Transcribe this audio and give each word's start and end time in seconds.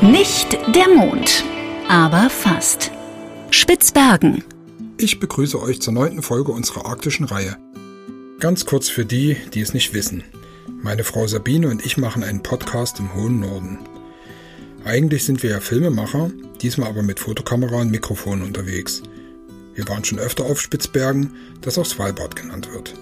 Nicht 0.00 0.56
der 0.76 0.88
Mond, 0.94 1.44
aber 1.88 2.30
fast. 2.30 2.92
Spitzbergen. 3.50 4.44
Ich 4.96 5.18
begrüße 5.18 5.60
euch 5.60 5.80
zur 5.80 5.92
neunten 5.92 6.22
Folge 6.22 6.52
unserer 6.52 6.86
arktischen 6.86 7.26
Reihe. 7.26 7.56
Ganz 8.38 8.64
kurz 8.64 8.88
für 8.88 9.04
die, 9.04 9.36
die 9.54 9.60
es 9.60 9.74
nicht 9.74 9.94
wissen. 9.94 10.22
Meine 10.68 11.02
Frau 11.02 11.26
Sabine 11.26 11.66
und 11.66 11.84
ich 11.84 11.96
machen 11.96 12.22
einen 12.22 12.44
Podcast 12.44 13.00
im 13.00 13.12
hohen 13.12 13.40
Norden. 13.40 13.80
Eigentlich 14.84 15.24
sind 15.24 15.42
wir 15.42 15.50
ja 15.50 15.60
Filmemacher, 15.60 16.30
diesmal 16.60 16.90
aber 16.90 17.02
mit 17.02 17.18
Fotokamera 17.18 17.80
und 17.80 17.90
Mikrofon 17.90 18.42
unterwegs. 18.42 19.02
Wir 19.74 19.88
waren 19.88 20.04
schon 20.04 20.20
öfter 20.20 20.44
auf 20.44 20.60
Spitzbergen, 20.60 21.34
das 21.60 21.76
auch 21.76 21.86
Svalbard 21.86 22.36
genannt 22.36 22.72
wird. 22.72 22.94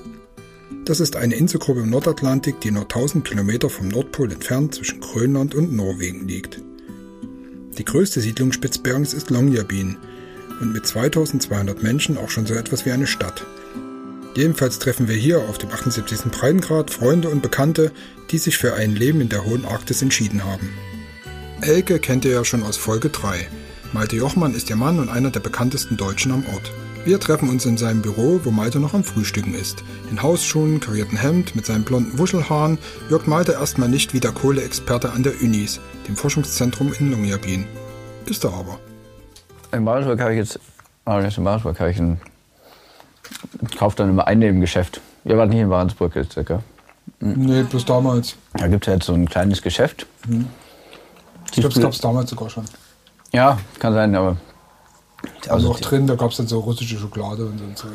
Das 0.87 1.01
ist 1.01 1.15
eine 1.15 1.35
Inselgruppe 1.35 1.81
im 1.81 1.91
Nordatlantik, 1.91 2.59
die 2.63 2.71
nur 2.71 2.85
1000 2.85 3.23
Kilometer 3.23 3.69
vom 3.69 3.89
Nordpol 3.89 4.33
entfernt 4.33 4.77
zwischen 4.77 5.01
Grönland 5.01 5.55
und 5.55 5.75
Norwegen 5.75 6.27
liegt. 6.27 6.63
Die 7.79 7.85
größte 7.85 8.23
Siedlung 8.23 8.53
Spitzbergens 8.53 9.13
ist 9.13 9.29
Longyearbyen 9.29 9.99
und 10.61 10.73
mit 10.73 10.87
2200 10.87 11.83
Menschen 11.83 12.17
auch 12.17 12.31
schon 12.31 12.47
so 12.47 12.55
etwas 12.55 12.87
wie 12.87 12.93
eine 12.93 13.07
Stadt. 13.07 13.45
Jedenfalls 14.35 14.79
treffen 14.79 15.09
wir 15.09 15.17
hier 15.17 15.41
auf 15.41 15.59
dem 15.59 15.71
78. 15.71 16.31
Breitengrad 16.31 16.91
Freunde 16.91 17.29
und 17.29 17.43
Bekannte, 17.43 17.93
die 18.31 18.39
sich 18.39 18.57
für 18.57 18.75
ein 18.75 18.97
Leben 18.97 19.21
in 19.21 19.29
der 19.29 19.45
hohen 19.45 19.67
Arktis 19.67 20.01
entschieden 20.01 20.45
haben. 20.45 20.71
Elke 21.61 21.99
kennt 21.99 22.25
ihr 22.25 22.33
ja 22.33 22.45
schon 22.47 22.63
aus 22.63 22.79
Folge 22.79 23.11
3. 23.11 23.47
Malte 23.93 24.17
Jochmann 24.17 24.55
ist 24.55 24.71
ihr 24.71 24.77
Mann 24.77 24.99
und 24.99 25.11
einer 25.11 25.31
der 25.31 25.41
bekanntesten 25.41 25.99
Deutschen 25.99 26.33
am 26.33 26.45
Ort. 26.55 26.73
Wir 27.05 27.21
treffen 27.21 27.49
uns 27.51 27.67
in 27.67 27.77
seinem 27.77 28.03
Büro, 28.03 28.41
wo 28.45 28.51
Malte 28.51 28.81
noch 28.81 28.95
am 28.95 29.05
Frühstücken 29.05 29.55
ist. 29.55 29.85
In 30.11 30.23
Hausschuhen, 30.23 30.81
karierten 30.81 31.19
Hemd, 31.19 31.55
mit 31.55 31.67
seinen 31.67 31.85
blonden 31.85 32.19
Wuschelhaaren 32.19 32.79
wirkt 33.09 33.29
Malte 33.29 33.53
erstmal 33.53 33.89
nicht 33.89 34.13
wie 34.13 34.21
der 34.21 34.33
Kohleexperte 34.33 35.13
an 35.13 35.23
der 35.23 35.41
Unis, 35.41 35.81
dem 36.07 36.17
Forschungszentrum 36.17 36.93
in 36.99 37.11
Longyearbyen. 37.11 37.67
Ist 38.27 38.45
er 38.45 38.53
aber. 38.53 38.79
In 39.73 39.85
Baden 39.85 40.21
habe 40.21 40.33
ich 40.33 40.39
jetzt, 40.39 40.57
in 40.57 40.61
Baden 41.45 41.79
habe 41.79 41.91
ich 41.91 41.99
ein, 41.99 42.21
ich 43.69 43.77
kaufe 43.77 43.97
dann 43.97 44.11
immer 44.11 44.27
ein 44.27 44.39
Nebengeschäft. 44.39 45.01
Ihr 45.25 45.37
wart 45.37 45.51
nicht 45.51 45.61
in 45.61 45.71
Warensburg 45.71 46.15
jetzt, 46.15 46.33
circa. 46.33 46.63
Nee, 47.21 47.63
bloß 47.63 47.85
damals. 47.85 48.37
Da 48.55 48.69
gibt 48.69 48.85
es 48.85 48.87
ja 48.87 48.95
jetzt 48.95 49.07
so 49.07 49.15
ein 49.15 49.29
kleines 49.29 49.63
Geschäft. 49.63 50.07
Mhm. 50.27 50.47
Ich 51.47 51.61
glaube, 51.61 51.75
es 51.75 51.81
gab 51.81 51.93
es 51.93 52.01
damals 52.01 52.31
sogar 52.31 52.51
schon. 52.51 52.65
Ja, 53.33 53.59
kann 53.79 53.93
sein, 53.93 54.15
aber 54.15 54.37
also, 55.49 55.71
auch 55.71 55.81
drin, 55.81 56.07
da 56.07 56.15
gab 56.15 56.31
es 56.31 56.37
dann 56.37 56.47
so 56.47 56.61
russische 56.61 56.99
Schokolade 56.99 57.47
und 57.47 57.61
so. 57.77 57.89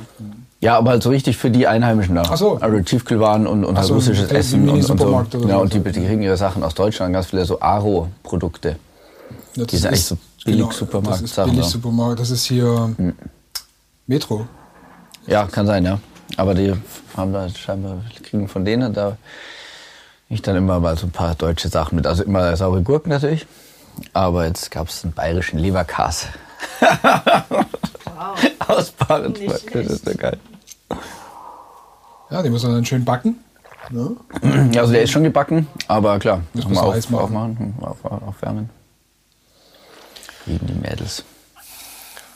Ja, 0.60 0.78
aber 0.78 0.92
halt 0.92 1.04
so 1.04 1.10
richtig 1.10 1.38
für 1.38 1.50
die 1.52 1.68
Einheimischen 1.68 2.16
da. 2.16 2.24
Ach 2.26 2.38
so. 2.38 2.58
Also 2.58 2.80
Tiefkühlwaren 2.82 3.48
und, 3.48 3.66
und 3.66 3.78
halt 3.78 3.88
so, 3.88 3.96
russisches 3.96 4.32
Essen 4.32 4.70
und, 4.70 4.90
und 4.90 5.00
so. 5.00 5.06
Oder 5.06 5.50
ja, 5.50 5.58
und 5.58 5.74
die, 5.74 5.80
die 5.80 5.92
kriegen 6.06 6.22
ihre 6.22 6.38
Sachen 6.38 6.64
aus 6.64 6.74
Deutschland, 6.74 7.14
ganz 7.14 7.28
viele 7.28 7.46
so 7.46 7.60
Aro-Produkte. 7.60 8.78
Ja, 9.56 9.66
die 9.66 9.78
sind 9.78 9.88
eigentlich 9.88 10.06
so 10.06 10.18
billig 10.46 10.62
genau, 10.62 10.72
Supermarkt 10.72 11.24
Das 11.24 11.38
ist 11.38 11.46
billig 11.46 11.66
Supermarkt, 11.66 12.20
das 12.20 12.30
ist 12.32 12.46
hier 12.46 12.94
hm. 12.98 13.14
Metro. 14.08 14.48
Ja, 15.28 15.46
kann 15.46 15.68
sein, 15.68 15.86
ja. 15.86 16.00
Aber 16.38 16.54
die 16.54 16.74
haben 17.16 17.34
da 17.34 17.50
scheinbar, 17.50 17.98
kriegen 18.24 18.48
von 18.48 18.66
denen 18.66 18.94
da 18.94 19.18
ich 20.32 20.42
dann 20.42 20.56
immer 20.56 20.80
mal 20.80 20.98
so 20.98 21.08
ein 21.08 21.12
paar 21.12 21.36
deutsche 21.36 21.68
Sachen 21.68 21.98
mit. 21.98 22.08
Also 22.08 22.24
immer 22.24 22.56
saure 22.56 22.82
Gurken 22.82 23.10
natürlich. 23.10 23.46
Aber 24.14 24.46
jetzt 24.46 24.72
gab 24.72 24.88
es 24.88 25.04
einen 25.04 25.14
bayerischen 25.14 25.60
Leberkas. 25.60 26.28
wow. 28.06 28.38
Aus 28.68 28.92
Barentsburg. 28.92 29.72
Das 29.74 29.88
ist 29.88 30.06
ja 30.06 30.14
geil. 30.14 30.38
Ja, 32.30 32.42
die 32.42 32.50
muss 32.50 32.64
man 32.64 32.74
dann 32.74 32.86
schön 32.86 33.04
backen. 33.04 33.44
Ne? 33.90 34.16
Also 34.78 34.94
der 34.94 35.04
ist 35.04 35.12
schon 35.12 35.24
gebacken, 35.24 35.68
aber 35.88 36.18
klar, 36.20 36.42
muss 36.54 36.66
man 36.66 36.78
auf, 36.78 37.10
machen. 37.10 37.16
aufmachen, 37.16 37.74
auf, 37.82 38.06
aufwärmen. 38.06 38.70
Lieben 40.46 40.68
die 40.68 40.74
Mädels. 40.74 41.24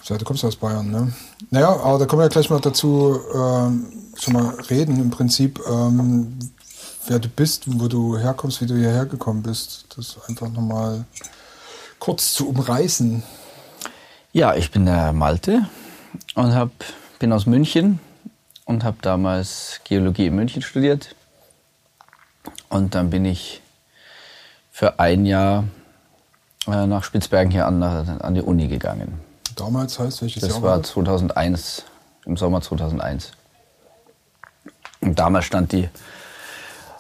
So, 0.04 0.18
du 0.18 0.26
kommst 0.26 0.44
aus 0.44 0.56
Bayern, 0.56 0.92
ne? 0.92 1.14
Naja, 1.50 1.70
aber 1.70 1.98
da 1.98 2.06
kommen 2.06 2.20
wir 2.20 2.26
ja 2.26 2.30
gleich 2.30 2.50
mal 2.50 2.60
dazu 2.60 3.20
ähm, 3.34 3.88
schon 4.16 4.34
mal 4.34 4.50
reden. 4.70 5.00
Im 5.00 5.10
Prinzip, 5.10 5.60
ähm, 5.68 6.38
wer 7.08 7.20
du 7.20 7.28
bist, 7.28 7.64
wo 7.66 7.88
du 7.88 8.18
herkommst, 8.18 8.62
wie 8.62 8.68
du 8.68 8.76
hierher 8.76 9.06
gekommen 9.06 9.42
bist. 9.42 9.86
Das 9.96 10.18
einfach 10.28 10.50
nochmal 10.50 11.06
kurz 12.00 12.34
zu 12.34 12.50
umreißen. 12.50 13.24
Ja, 14.36 14.54
ich 14.54 14.70
bin 14.70 14.86
der 14.86 15.14
Malte 15.14 15.66
und 16.34 16.54
hab, 16.54 16.70
bin 17.20 17.32
aus 17.32 17.46
München 17.46 18.02
und 18.66 18.84
habe 18.84 18.98
damals 19.02 19.80
Geologie 19.86 20.26
in 20.26 20.36
München 20.36 20.62
studiert. 20.62 21.16
Und 22.68 22.96
dann 22.96 23.10
bin 23.10 23.24
ich 23.24 23.62
für 24.72 25.00
ein 25.00 25.26
Jahr 25.26 25.64
äh, 26.68 26.86
nach 26.86 27.06
Spitzbergen 27.06 27.50
hier 27.50 27.66
an, 27.66 27.82
an 27.82 28.34
die 28.36 28.42
Uni 28.42 28.68
gegangen. 28.68 29.22
Damals 29.56 30.00
heißt 30.00 30.22
welches 30.22 30.42
das 30.42 30.50
Jahr? 30.50 30.60
Das 30.60 30.70
war 30.70 30.84
2001, 30.84 31.86
im 32.26 32.36
Sommer 32.36 32.60
2001. 32.60 33.32
Und 35.00 35.18
damals 35.18 35.46
stand 35.46 35.72
die 35.72 35.88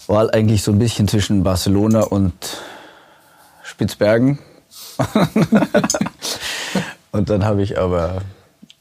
Wahl 0.07 0.31
eigentlich 0.31 0.63
so 0.63 0.71
ein 0.71 0.79
bisschen 0.79 1.09
zwischen 1.09 1.43
Barcelona 1.43 2.03
und 2.03 2.33
Spitzbergen. 3.61 4.39
und 7.15 7.29
dann 7.29 7.45
habe 7.45 7.61
ich 7.61 7.79
aber 7.79 8.21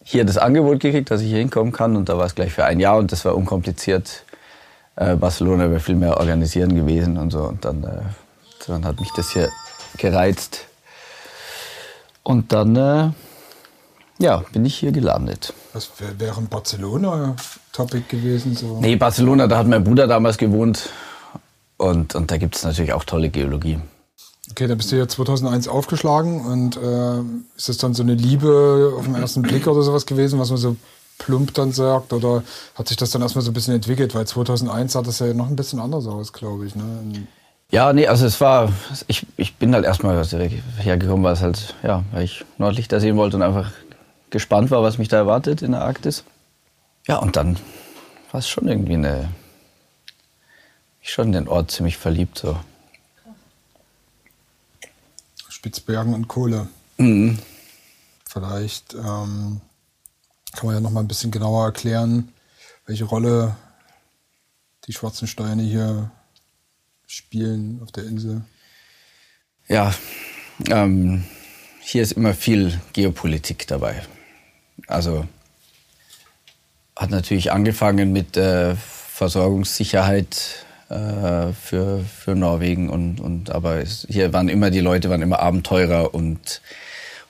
hier 0.02 0.24
das 0.24 0.38
Angebot 0.38 0.80
gekriegt, 0.80 1.10
dass 1.10 1.20
ich 1.20 1.28
hier 1.28 1.38
hinkommen 1.38 1.72
kann. 1.72 1.94
Und 1.96 2.08
da 2.08 2.18
war 2.18 2.26
es 2.26 2.34
gleich 2.34 2.52
für 2.52 2.64
ein 2.64 2.80
Jahr 2.80 2.98
und 2.98 3.12
das 3.12 3.24
war 3.24 3.36
unkompliziert. 3.36 4.24
Äh, 4.96 5.14
Barcelona 5.14 5.70
wäre 5.70 5.78
viel 5.78 5.94
mehr 5.94 6.16
organisieren 6.16 6.74
gewesen 6.74 7.16
und 7.16 7.30
so. 7.30 7.44
Und 7.44 7.64
dann, 7.64 7.84
äh, 7.84 8.02
dann 8.66 8.84
hat 8.84 8.98
mich 8.98 9.10
das 9.16 9.30
hier 9.30 9.50
gereizt. 9.98 10.66
Und 12.24 12.52
dann 12.52 12.74
äh, 12.74 13.10
ja, 14.18 14.42
bin 14.52 14.64
ich 14.66 14.74
hier 14.76 14.90
gelandet. 14.90 15.54
Was 15.72 15.90
wäre 16.18 16.36
ein 16.36 16.48
Barcelona-Topic 16.48 18.04
gewesen? 18.08 18.56
So? 18.56 18.80
Nee, 18.80 18.96
Barcelona, 18.96 19.46
da 19.46 19.58
hat 19.58 19.68
mein 19.68 19.84
Bruder 19.84 20.08
damals 20.08 20.38
gewohnt. 20.38 20.90
Und, 21.76 22.16
und 22.16 22.30
da 22.32 22.36
gibt 22.36 22.56
es 22.56 22.64
natürlich 22.64 22.92
auch 22.94 23.04
tolle 23.04 23.30
Geologie. 23.30 23.78
Okay, 24.50 24.66
da 24.66 24.74
bist 24.74 24.92
du 24.92 24.96
ja 24.96 25.08
2001 25.08 25.68
aufgeschlagen 25.68 26.44
und 26.44 26.76
äh, 26.76 27.20
ist 27.56 27.68
das 27.68 27.78
dann 27.78 27.94
so 27.94 28.02
eine 28.02 28.14
Liebe 28.14 28.94
auf 28.96 29.04
den 29.04 29.14
ersten 29.14 29.42
Blick 29.42 29.66
oder 29.66 29.82
sowas 29.82 30.04
gewesen, 30.04 30.38
was 30.38 30.50
man 30.50 30.58
so 30.58 30.76
plump 31.18 31.54
dann 31.54 31.72
sagt? 31.72 32.12
Oder 32.12 32.42
hat 32.74 32.88
sich 32.88 32.96
das 32.96 33.10
dann 33.10 33.22
erstmal 33.22 33.42
so 33.42 33.50
ein 33.50 33.54
bisschen 33.54 33.74
entwickelt? 33.74 34.14
Weil 34.14 34.26
2001 34.26 34.92
sah 34.92 35.02
das 35.02 35.20
ja 35.20 35.32
noch 35.32 35.48
ein 35.48 35.56
bisschen 35.56 35.80
anders 35.80 36.06
aus, 36.06 36.32
glaube 36.32 36.66
ich. 36.66 36.74
Ne? 36.74 37.26
Ja, 37.70 37.92
nee, 37.92 38.06
also 38.06 38.26
es 38.26 38.40
war, 38.40 38.70
ich, 39.06 39.26
ich 39.36 39.56
bin 39.56 39.74
halt 39.74 39.84
erstmal 39.86 40.22
hergekommen, 40.78 41.24
weil 41.24 41.32
es 41.32 41.40
halt, 41.40 41.74
ja, 41.82 42.04
weil 42.12 42.24
ich 42.24 42.44
Nordlichter 42.58 43.00
sehen 43.00 43.16
wollte 43.16 43.36
und 43.36 43.42
einfach 43.42 43.72
gespannt 44.30 44.70
war, 44.70 44.82
was 44.82 44.98
mich 44.98 45.08
da 45.08 45.16
erwartet 45.16 45.62
in 45.62 45.72
der 45.72 45.82
Arktis. 45.82 46.24
Ja, 47.06 47.16
und 47.16 47.36
dann 47.36 47.56
war 48.30 48.40
es 48.40 48.48
schon 48.48 48.68
irgendwie 48.68 48.94
eine, 48.94 49.28
ich 51.00 51.12
schon 51.12 51.28
in 51.28 51.32
den 51.32 51.48
Ort 51.48 51.70
ziemlich 51.70 51.96
verliebt 51.96 52.38
so. 52.38 52.56
Spitzbergen 55.64 56.12
und 56.12 56.28
Kohle. 56.28 56.68
Mhm. 56.98 57.38
Vielleicht 58.28 58.92
ähm, 58.92 59.62
kann 60.52 60.66
man 60.66 60.74
ja 60.74 60.80
noch 60.82 60.90
mal 60.90 61.00
ein 61.00 61.08
bisschen 61.08 61.30
genauer 61.30 61.64
erklären, 61.64 62.34
welche 62.84 63.04
Rolle 63.04 63.56
die 64.86 64.92
schwarzen 64.92 65.26
Steine 65.26 65.62
hier 65.62 66.10
spielen 67.06 67.80
auf 67.82 67.92
der 67.92 68.04
Insel. 68.04 68.42
Ja, 69.66 69.94
ähm, 70.68 71.24
hier 71.80 72.02
ist 72.02 72.12
immer 72.12 72.34
viel 72.34 72.78
Geopolitik 72.92 73.66
dabei. 73.66 74.02
Also 74.86 75.26
hat 76.94 77.08
natürlich 77.08 77.52
angefangen 77.52 78.12
mit 78.12 78.36
äh, 78.36 78.76
Versorgungssicherheit 78.76 80.66
äh, 80.94 81.52
für, 81.52 82.00
für 82.04 82.34
Norwegen 82.34 82.88
und, 82.88 83.20
und 83.20 83.50
aber 83.50 83.80
es, 83.80 84.06
hier 84.08 84.32
waren 84.32 84.48
immer 84.48 84.70
die 84.70 84.80
Leute 84.80 85.10
waren 85.10 85.22
immer 85.22 85.40
Abenteurer 85.40 86.14
und, 86.14 86.60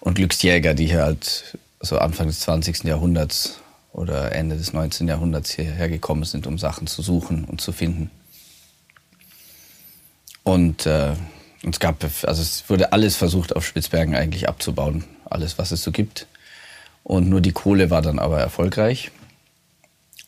und 0.01 0.15
Glücksjäger, 0.15 0.75
die 0.75 0.87
hier 0.87 1.03
halt 1.03 1.57
so 1.81 1.99
Anfang 1.99 2.27
des 2.27 2.41
20. 2.41 2.85
Jahrhunderts 2.85 3.61
oder 3.93 4.33
Ende 4.33 4.57
des 4.57 4.73
19. 4.73 5.09
Jahrhunderts 5.09 5.53
hierher 5.53 5.89
gekommen 5.89 6.25
sind, 6.25 6.47
um 6.47 6.59
Sachen 6.59 6.87
zu 6.87 7.01
suchen 7.01 7.45
und 7.45 7.61
zu 7.61 7.73
finden. 7.73 8.11
Und 10.43 10.85
äh, 10.85 11.13
es 11.63 11.81
gab, 11.81 12.05
also 12.05 12.43
es 12.43 12.69
wurde 12.69 12.93
alles 12.93 13.17
versucht, 13.17 13.57
auf 13.57 13.67
Spitzbergen 13.67 14.15
eigentlich 14.15 14.49
abzubauen, 14.49 15.05
alles, 15.25 15.59
was 15.59 15.73
es 15.73 15.83
so 15.83 15.91
gibt. 15.91 16.27
Und 17.03 17.31
nur 17.31 17.41
die 17.41 17.53
Kohle 17.53 17.91
war 17.91 18.03
dann 18.03 18.19
aber 18.19 18.41
erfolgreich. 18.41 19.11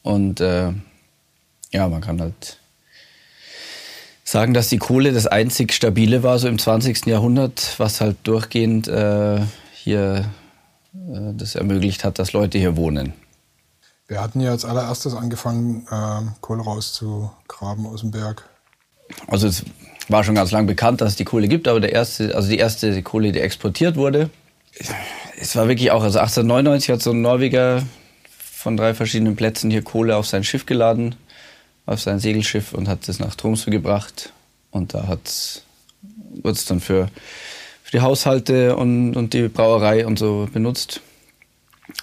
Und 0.03 0.41
äh, 0.41 0.73
ja, 1.73 1.89
man 1.89 2.01
kann 2.01 2.21
halt 2.21 2.59
sagen, 4.27 4.53
dass 4.55 4.69
die 4.69 4.79
Kohle 4.79 5.13
das 5.13 5.27
einzig 5.27 5.73
stabile 5.73 6.23
war, 6.23 6.39
so 6.39 6.49
im 6.49 6.59
20. 6.59 7.07
Jahrhundert, 7.07 7.75
was 7.79 8.01
halt 8.01 8.17
durchgehend 8.25 8.89
äh, 8.89 9.41
hier 9.73 10.25
äh, 10.95 11.33
das 11.35 11.55
ermöglicht 11.55 12.05
hat, 12.05 12.19
dass 12.19 12.33
Leute 12.33 12.59
hier 12.59 12.77
wohnen. 12.77 13.13
Wir 14.09 14.21
hatten 14.21 14.41
ja 14.41 14.51
als 14.51 14.65
allererstes 14.65 15.15
angefangen, 15.15 15.87
äh, 15.91 16.31
Kohle 16.41 16.63
rauszugraben 16.63 17.87
aus 17.87 18.01
dem 18.01 18.11
Berg. 18.11 18.49
Also 19.29 19.47
es 19.47 19.65
war 20.09 20.25
schon 20.25 20.35
ganz 20.35 20.51
lang 20.51 20.67
bekannt, 20.67 21.01
dass 21.01 21.11
es 21.11 21.17
die 21.17 21.25
Kohle 21.25 21.47
gibt, 21.47 21.69
aber 21.69 21.81
der 21.81 21.93
erste, 21.93 22.35
also 22.35 22.49
die 22.49 22.59
erste 22.59 23.03
Kohle, 23.03 23.31
die 23.31 23.41
exportiert 23.41 23.97
wurde, 23.97 24.31
es 25.39 25.55
war 25.55 25.69
wirklich 25.69 25.93
auch, 25.93 26.03
also 26.03 26.19
1899 26.19 26.91
hat 26.91 27.03
so 27.03 27.13
ein 27.13 27.23
Norweger 27.23 27.83
von 28.53 28.77
drei 28.77 28.95
verschiedenen 28.95 29.37
Plätzen 29.37 29.71
hier 29.71 29.83
Kohle 29.83 30.17
auf 30.17 30.27
sein 30.27 30.43
Schiff 30.43 30.67
geladen, 30.67 31.15
auf 31.87 32.01
sein 32.01 32.19
Segelschiff 32.19 32.73
und 32.73 32.89
hat 32.89 33.09
es 33.09 33.19
nach 33.19 33.35
Tromsø 33.35 33.71
gebracht. 33.71 34.33
Und 34.71 34.93
da 34.93 35.09
wurde 35.09 36.53
es 36.53 36.65
dann 36.67 36.81
für, 36.81 37.09
für 37.83 37.93
die 37.93 38.01
Haushalte 38.01 38.77
und, 38.77 39.17
und 39.17 39.33
die 39.33 39.49
Brauerei 39.49 40.07
und 40.07 40.19
so 40.19 40.49
benutzt. 40.53 41.01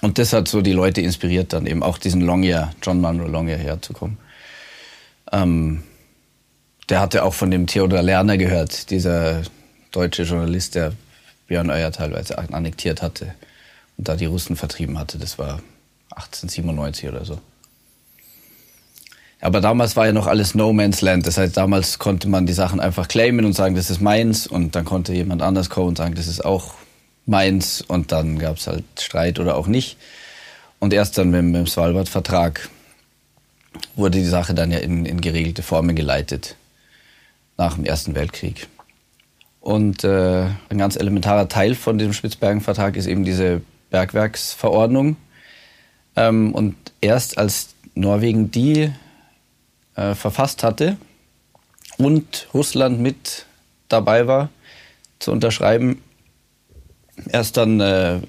Und 0.00 0.18
das 0.18 0.32
hat 0.32 0.48
so 0.48 0.62
die 0.62 0.72
Leute 0.72 1.02
inspiriert, 1.02 1.52
dann 1.52 1.66
eben 1.66 1.82
auch 1.82 1.98
diesen 1.98 2.22
Longyear, 2.22 2.74
John 2.82 3.00
Munro 3.00 3.26
Longyear 3.28 3.58
herzukommen. 3.58 4.16
Ähm, 5.30 5.82
der 6.88 7.00
hatte 7.00 7.22
auch 7.22 7.34
von 7.34 7.50
dem 7.50 7.66
Theodor 7.66 8.02
Lerner 8.02 8.38
gehört, 8.38 8.90
dieser 8.90 9.42
deutsche 9.90 10.22
Journalist, 10.22 10.74
der 10.74 10.92
Björn 11.46 11.70
Euer 11.70 11.92
teilweise 11.92 12.38
annektiert 12.38 13.02
hatte 13.02 13.34
und 13.96 14.08
da 14.08 14.16
die 14.16 14.26
Russen 14.26 14.56
vertrieben 14.56 14.98
hatte. 14.98 15.18
Das 15.18 15.38
war 15.38 15.60
1897 16.10 17.08
oder 17.08 17.24
so. 17.24 17.38
Aber 19.44 19.60
damals 19.60 19.94
war 19.94 20.06
ja 20.06 20.12
noch 20.12 20.26
alles 20.26 20.54
No 20.54 20.72
Man's 20.72 21.02
Land. 21.02 21.26
Das 21.26 21.36
heißt, 21.36 21.54
damals 21.54 21.98
konnte 21.98 22.30
man 22.30 22.46
die 22.46 22.54
Sachen 22.54 22.80
einfach 22.80 23.08
claimen 23.08 23.44
und 23.44 23.52
sagen, 23.52 23.74
das 23.74 23.90
ist 23.90 24.00
meins. 24.00 24.46
Und 24.46 24.74
dann 24.74 24.86
konnte 24.86 25.12
jemand 25.12 25.42
anders 25.42 25.68
kommen 25.68 25.88
und 25.88 25.98
sagen, 25.98 26.14
das 26.14 26.28
ist 26.28 26.42
auch 26.42 26.72
meins. 27.26 27.82
Und 27.82 28.10
dann 28.10 28.38
gab 28.38 28.56
es 28.56 28.66
halt 28.66 28.84
Streit 28.98 29.38
oder 29.38 29.56
auch 29.56 29.66
nicht. 29.66 29.98
Und 30.78 30.94
erst 30.94 31.18
dann 31.18 31.28
mit, 31.28 31.42
mit 31.42 31.56
dem 31.56 31.66
Svalbard-Vertrag 31.66 32.70
wurde 33.96 34.16
die 34.16 34.24
Sache 34.24 34.54
dann 34.54 34.70
ja 34.70 34.78
in, 34.78 35.04
in 35.04 35.20
geregelte 35.20 35.62
Formen 35.62 35.94
geleitet. 35.94 36.56
Nach 37.58 37.74
dem 37.74 37.84
Ersten 37.84 38.14
Weltkrieg. 38.14 38.66
Und 39.60 40.04
äh, 40.04 40.46
ein 40.70 40.78
ganz 40.78 40.96
elementarer 40.96 41.50
Teil 41.50 41.74
von 41.74 41.98
dem 41.98 42.14
Spitzbergen-Vertrag 42.14 42.96
ist 42.96 43.06
eben 43.06 43.26
diese 43.26 43.60
Bergwerksverordnung. 43.90 45.16
Ähm, 46.16 46.54
und 46.54 46.76
erst 47.02 47.36
als 47.36 47.74
Norwegen 47.94 48.50
die 48.50 48.90
äh, 49.96 50.14
verfasst 50.14 50.62
hatte 50.62 50.96
und 51.98 52.48
Russland 52.52 53.00
mit 53.00 53.46
dabei 53.88 54.26
war 54.26 54.48
zu 55.18 55.32
unterschreiben, 55.32 56.02
erst 57.28 57.56
dann 57.56 57.80
äh, 57.80 58.16
äh 58.16 58.20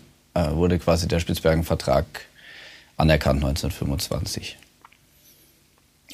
wurde 0.52 0.80
quasi 0.80 1.08
der 1.08 1.20
Spitzbergen-Vertrag 1.20 2.06
anerkannt 2.98 3.44
1925. 3.44 4.58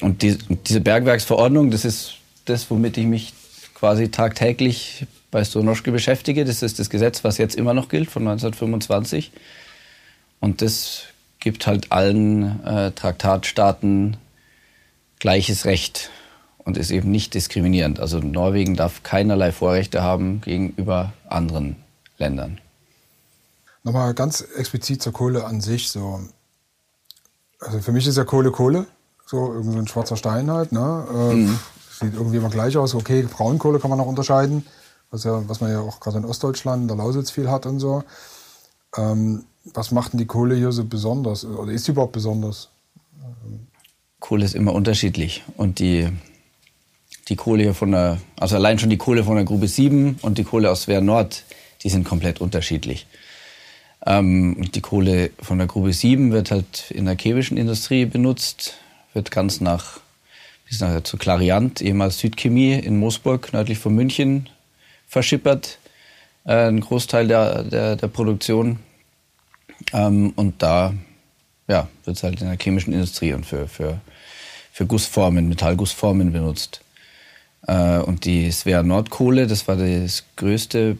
Und 0.00 0.22
die, 0.22 0.36
diese 0.66 0.80
Bergwerksverordnung, 0.80 1.70
das 1.70 1.84
ist 1.84 2.14
das, 2.46 2.70
womit 2.70 2.96
ich 2.96 3.06
mich 3.06 3.34
quasi 3.74 4.10
tagtäglich 4.10 5.06
bei 5.30 5.44
Stonoschke 5.44 5.92
beschäftige. 5.92 6.44
Das 6.44 6.62
ist 6.62 6.78
das 6.78 6.90
Gesetz, 6.90 7.24
was 7.24 7.38
jetzt 7.38 7.54
immer 7.54 7.74
noch 7.74 7.88
gilt, 7.88 8.10
von 8.10 8.22
1925. 8.22 9.32
Und 10.40 10.62
das 10.62 11.04
gibt 11.38 11.66
halt 11.66 11.92
allen 11.92 12.64
äh, 12.64 12.92
Traktatstaaten 12.92 14.16
gleiches 15.22 15.66
Recht 15.66 16.10
und 16.58 16.76
ist 16.76 16.90
eben 16.90 17.12
nicht 17.12 17.34
diskriminierend. 17.34 18.00
Also 18.00 18.18
Norwegen 18.18 18.74
darf 18.74 19.04
keinerlei 19.04 19.52
Vorrechte 19.52 20.02
haben 20.02 20.40
gegenüber 20.40 21.12
anderen 21.28 21.76
Ländern. 22.18 22.60
Nochmal 23.84 24.14
ganz 24.14 24.40
explizit 24.40 25.00
zur 25.00 25.12
Kohle 25.12 25.44
an 25.44 25.60
sich. 25.60 25.90
So. 25.90 26.20
Also 27.60 27.78
für 27.78 27.92
mich 27.92 28.04
ist 28.04 28.16
ja 28.16 28.24
Kohle 28.24 28.50
Kohle. 28.50 28.86
So, 29.24 29.52
irgend 29.52 29.72
so 29.72 29.78
ein 29.78 29.86
schwarzer 29.86 30.16
Stein 30.16 30.50
halt. 30.50 30.72
Ne? 30.72 31.06
Äh, 31.08 31.34
mhm. 31.34 31.58
Sieht 32.00 32.14
irgendwie 32.14 32.38
immer 32.38 32.50
gleich 32.50 32.76
aus. 32.76 32.96
Okay, 32.96 33.22
Braunkohle 33.22 33.78
kann 33.78 33.90
man 33.90 34.00
noch 34.00 34.06
unterscheiden, 34.06 34.66
was, 35.12 35.22
ja, 35.22 35.48
was 35.48 35.60
man 35.60 35.70
ja 35.70 35.80
auch 35.80 36.00
gerade 36.00 36.18
in 36.18 36.24
Ostdeutschland, 36.24 36.82
in 36.82 36.88
der 36.88 36.96
Lausitz 36.96 37.30
viel 37.30 37.48
hat 37.48 37.64
und 37.66 37.78
so. 37.78 38.02
Ähm, 38.96 39.44
was 39.72 39.92
macht 39.92 40.14
denn 40.14 40.18
die 40.18 40.26
Kohle 40.26 40.56
hier 40.56 40.72
so 40.72 40.84
besonders? 40.84 41.44
Oder 41.44 41.70
ist 41.70 41.84
sie 41.84 41.92
überhaupt 41.92 42.12
besonders? 42.12 42.70
Kohle 44.22 44.44
ist 44.44 44.54
immer 44.54 44.72
unterschiedlich. 44.72 45.42
Und 45.56 45.80
die, 45.80 46.08
die 47.28 47.36
Kohle 47.36 47.64
hier 47.64 47.74
von 47.74 47.90
der, 47.90 48.18
also 48.38 48.56
allein 48.56 48.78
schon 48.78 48.88
die 48.88 48.96
Kohle 48.96 49.24
von 49.24 49.34
der 49.34 49.44
Grube 49.44 49.68
7 49.68 50.20
und 50.22 50.38
die 50.38 50.44
Kohle 50.44 50.70
aus 50.70 50.88
Wehr 50.88 51.02
Nord, 51.02 51.44
die 51.82 51.90
sind 51.90 52.04
komplett 52.04 52.40
unterschiedlich. 52.40 53.06
Ähm, 54.06 54.70
die 54.74 54.80
Kohle 54.80 55.30
von 55.40 55.58
der 55.58 55.66
Grube 55.66 55.92
7 55.92 56.32
wird 56.32 56.50
halt 56.50 56.90
in 56.92 57.04
der 57.04 57.16
chemischen 57.18 57.56
Industrie 57.56 58.06
benutzt, 58.06 58.78
wird 59.12 59.30
ganz 59.30 59.60
nach, 59.60 60.00
bis 60.68 60.80
nachher 60.80 61.04
zu 61.04 61.18
Clariant, 61.18 61.82
ehemals 61.82 62.18
Südchemie 62.20 62.74
in 62.74 62.98
Moosburg, 62.98 63.52
nördlich 63.52 63.78
von 63.78 63.94
München, 63.94 64.48
verschippert. 65.08 65.78
Äh, 66.44 66.68
ein 66.68 66.80
Großteil 66.80 67.26
der, 67.26 67.64
der, 67.64 67.96
der 67.96 68.08
Produktion. 68.08 68.78
Ähm, 69.92 70.32
und 70.36 70.62
da 70.62 70.94
ja, 71.68 71.88
wird 72.04 72.16
es 72.16 72.22
halt 72.22 72.40
in 72.40 72.48
der 72.48 72.58
chemischen 72.58 72.92
Industrie 72.92 73.32
und 73.32 73.46
für, 73.46 73.66
für, 73.66 74.00
für 74.72 74.86
Gussformen, 74.86 75.48
Metallgussformen 75.48 76.32
benutzt. 76.32 76.80
Äh, 77.66 77.98
und 77.98 78.24
die 78.24 78.50
Svea 78.50 78.82
Nordkohle, 78.82 79.46
das 79.46 79.68
war 79.68 79.76
das 79.76 80.24
größte 80.36 80.96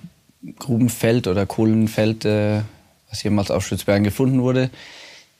Grubenfeld 0.59 1.27
oder 1.27 1.47
Kohlenfeld, 1.47 2.25
äh, 2.25 2.61
was 3.09 3.23
jemals 3.23 3.51
auf 3.51 3.65
Spitzbergen 3.65 4.05
gefunden 4.05 4.43
wurde. 4.43 4.71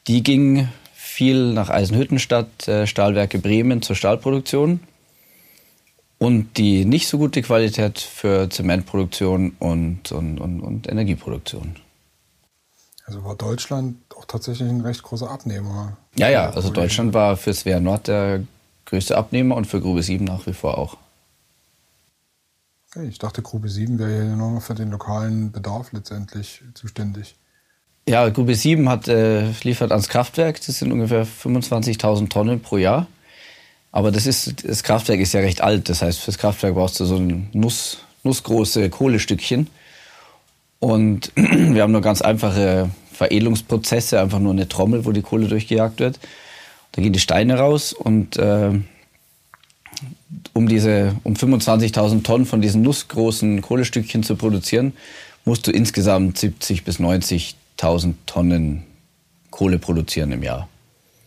Die 0.07 0.23
ging 0.23 0.69
viel 0.93 1.53
nach 1.53 1.69
Eisenhüttenstadt, 1.69 2.67
äh, 2.69 2.87
Stahlwerke 2.87 3.39
Bremen 3.39 3.83
zur 3.83 3.97
Stahlproduktion. 3.97 4.81
Und 6.19 6.57
die 6.57 6.85
nicht 6.85 7.09
so 7.09 7.19
gute 7.19 7.43
Qualität 7.43 7.99
für 7.99 8.49
Zementproduktion 8.49 9.57
und, 9.59 10.13
und, 10.13 10.39
und, 10.39 10.61
und 10.61 10.89
Energieproduktion. 10.89 11.77
Also 13.05 13.25
war 13.25 13.35
Deutschland 13.35 13.97
auch 14.23 14.27
tatsächlich 14.27 14.69
ein 14.69 14.81
recht 14.81 15.03
großer 15.03 15.31
Abnehmer. 15.31 15.97
Ja, 16.17 16.31
ja, 16.31 16.51
also 16.51 16.71
Deutschland 16.71 17.13
war 17.15 17.37
für 17.37 17.53
Svea 17.53 17.81
Nord 17.81 18.09
der 18.09 18.43
größte 18.87 19.17
Abnehmer 19.17 19.57
und 19.57 19.67
für 19.67 19.81
Grube 19.81 20.03
7 20.03 20.25
nach 20.25 20.47
wie 20.47 20.53
vor 20.53 20.79
auch. 20.79 20.97
Okay, 22.95 23.07
ich 23.09 23.19
dachte, 23.19 23.43
Grube 23.43 23.69
7 23.69 23.99
wäre 23.99 24.29
ja 24.29 24.37
nur 24.37 24.53
noch 24.53 24.63
für 24.63 24.75
den 24.75 24.91
lokalen 24.91 25.51
Bedarf 25.51 25.93
letztendlich 25.93 26.63
zuständig. 26.75 27.35
Ja, 28.09 28.29
Grube 28.29 28.55
7 28.55 28.89
hat, 28.89 29.09
äh, 29.09 29.51
liefert 29.63 29.93
ans 29.93 30.09
Kraftwerk, 30.09 30.65
das 30.65 30.79
sind 30.79 30.93
ungefähr 30.93 31.27
25.000 31.27 32.29
Tonnen 32.29 32.61
pro 32.61 32.77
Jahr. 32.77 33.07
Aber 33.93 34.11
das, 34.11 34.27
ist, 34.27 34.67
das 34.69 34.83
Kraftwerk 34.83 35.21
ist 35.21 35.35
ja 35.35 35.41
recht 35.41 35.61
alt, 35.61 35.89
das 35.89 36.03
heißt, 36.03 36.19
fürs 36.19 36.39
Kraftwerk 36.39 36.75
brauchst 36.75 36.99
du 36.99 37.05
so 37.05 37.17
ein 37.17 37.49
Nuss, 37.53 37.99
nussgroße 38.25 38.91
Kohlestückchen. 38.91 39.69
Und 40.81 41.31
wir 41.37 41.83
haben 41.83 41.93
nur 41.93 42.01
ganz 42.01 42.23
einfache 42.23 42.91
Veredelungsprozesse, 43.13 44.21
einfach 44.21 44.39
nur 44.39 44.53
eine 44.53 44.69
Trommel, 44.69 45.05
wo 45.05 45.13
die 45.13 45.23
Kohle 45.23 45.49
durchgejagt 45.49 46.01
wird. 46.01 46.19
Da 46.93 47.03
gehen 47.03 47.13
die 47.13 47.21
Steine 47.21 47.59
raus 47.59 47.93
und 47.93 48.37
äh, 48.37 48.73
um 50.53 50.69
diese 50.69 51.17
um 51.25 51.35
25.000 51.35 52.23
Tonnen 52.23 52.47
von 52.47 52.61
diesen 52.61 52.83
nussgroßen 52.83 53.63
Kohlestückchen 53.63 54.23
zu 54.23 54.37
produzieren, 54.37 54.93
musst 55.45 55.67
du 55.67 55.71
insgesamt 55.71 56.39
70 56.39 56.85
bis 56.85 56.99
90.000 56.99 58.15
Tonnen 58.27 58.85
Kohle 59.51 59.79
produzieren 59.79 60.33
im 60.33 60.43
Jahr. 60.43 60.69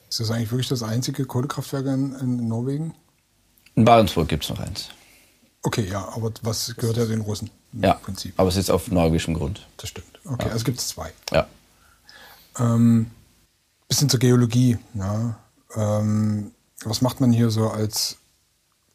Ist 0.09 0.19
das 0.19 0.31
eigentlich 0.31 0.51
wirklich 0.51 0.69
das 0.69 0.83
einzige 0.83 1.25
Kohlekraftwerk 1.25 1.85
in, 1.87 2.15
in 2.21 2.47
Norwegen? 2.47 2.93
In 3.75 3.85
Barentsburg 3.85 4.27
gibt 4.27 4.43
es 4.43 4.49
noch 4.49 4.59
eins. 4.59 4.89
Okay, 5.63 5.87
ja, 5.89 6.07
aber 6.15 6.31
was 6.43 6.75
gehört 6.75 6.97
ja 6.97 7.05
den 7.05 7.21
Russen? 7.21 7.49
ja, 7.81 7.93
Prinzip. 7.95 8.33
aber 8.37 8.49
es 8.49 8.55
ist 8.55 8.69
auf 8.69 8.89
norwegischem 8.89 9.33
Grund. 9.33 9.65
Das 9.77 9.89
stimmt. 9.89 10.19
Okay, 10.23 10.47
ja. 10.47 10.53
also 10.53 10.63
gibt 10.63 10.79
es 10.79 10.87
zwei. 10.87 11.11
Ja. 11.31 11.47
Ähm, 12.59 13.11
bisschen 13.87 14.09
zur 14.09 14.19
Geologie. 14.19 14.77
Ja. 14.93 15.37
Ähm, 15.75 16.51
was 16.83 17.01
macht 17.01 17.21
man 17.21 17.31
hier 17.31 17.49
so 17.49 17.69
als 17.69 18.17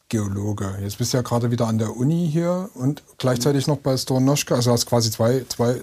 Geologe? 0.09 0.79
Jetzt 0.83 0.99
bist 0.99 1.13
du 1.13 1.19
ja 1.19 1.23
gerade 1.23 1.51
wieder 1.51 1.67
an 1.67 1.79
der 1.79 1.97
Uni 1.97 2.29
hier 2.31 2.71
und 2.75 3.03
gleichzeitig 3.19 3.67
noch 3.67 3.79
bei 3.79 3.97
Stornoschka. 3.97 4.55
Also 4.55 4.73
hast 4.73 4.87
quasi 4.87 5.11
zwei, 5.11 5.45
zwei, 5.49 5.81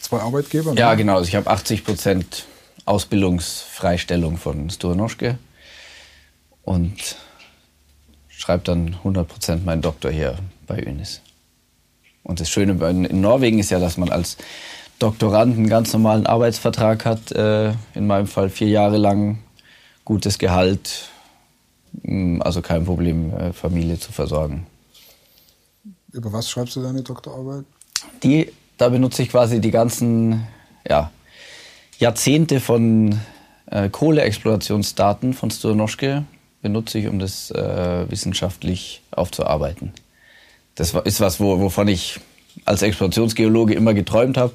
zwei 0.00 0.20
Arbeitgeber. 0.20 0.74
Ne? 0.74 0.80
Ja, 0.80 0.94
genau. 0.94 1.16
Also 1.16 1.28
ich 1.28 1.36
habe 1.36 1.50
80 1.50 1.84
Prozent 1.84 2.46
Ausbildungsfreistellung 2.84 4.36
von 4.36 4.68
Stornoschke 4.70 5.38
und 6.62 7.16
schreibe 8.28 8.64
dann 8.64 8.94
100 8.94 9.26
Prozent 9.26 9.64
meinen 9.64 9.82
Doktor 9.82 10.10
hier 10.10 10.38
bei 10.66 10.84
Unis. 10.84 11.20
Und 12.22 12.40
das 12.40 12.48
Schöne 12.48 12.72
in 12.88 13.20
Norwegen 13.20 13.58
ist 13.58 13.70
ja, 13.70 13.78
dass 13.78 13.96
man 13.96 14.10
als 14.10 14.36
Doktorand 14.98 15.56
einen 15.56 15.68
ganz 15.68 15.92
normalen 15.92 16.26
Arbeitsvertrag 16.26 17.04
hat. 17.04 17.32
Äh, 17.32 17.72
in 17.94 18.06
meinem 18.06 18.26
Fall 18.26 18.48
vier 18.50 18.68
Jahre 18.68 18.96
lang 18.96 19.38
gutes 20.04 20.38
Gehalt. 20.38 21.08
Mm, 22.02 22.40
also 22.42 22.62
kein 22.62 22.84
Problem, 22.84 23.34
äh, 23.34 23.52
Familie 23.52 23.98
zu 23.98 24.12
versorgen. 24.12 24.66
Über 26.12 26.32
was 26.32 26.48
schreibst 26.48 26.76
du 26.76 26.82
deine 26.82 27.02
Doktorarbeit? 27.02 27.64
Die, 28.22 28.52
da 28.78 28.88
benutze 28.88 29.22
ich 29.22 29.30
quasi 29.30 29.60
die 29.60 29.70
ganzen 29.70 30.46
ja, 30.88 31.10
Jahrzehnte 31.98 32.60
von 32.60 33.20
äh, 33.66 33.88
Kohleexplorationsdaten 33.88 35.32
von 35.34 35.50
Sturnoschke 35.50 36.24
benutze 36.62 36.98
ich, 36.98 37.08
um 37.08 37.18
das 37.18 37.50
äh, 37.50 38.10
wissenschaftlich 38.10 39.02
aufzuarbeiten. 39.10 39.92
das 40.76 40.94
ist 41.04 41.20
was, 41.20 41.38
wovon 41.38 41.88
ich 41.88 42.20
als 42.64 42.82
Explorationsgeologe 42.82 43.74
immer 43.74 43.94
geträumt 43.94 44.36
habe. 44.36 44.54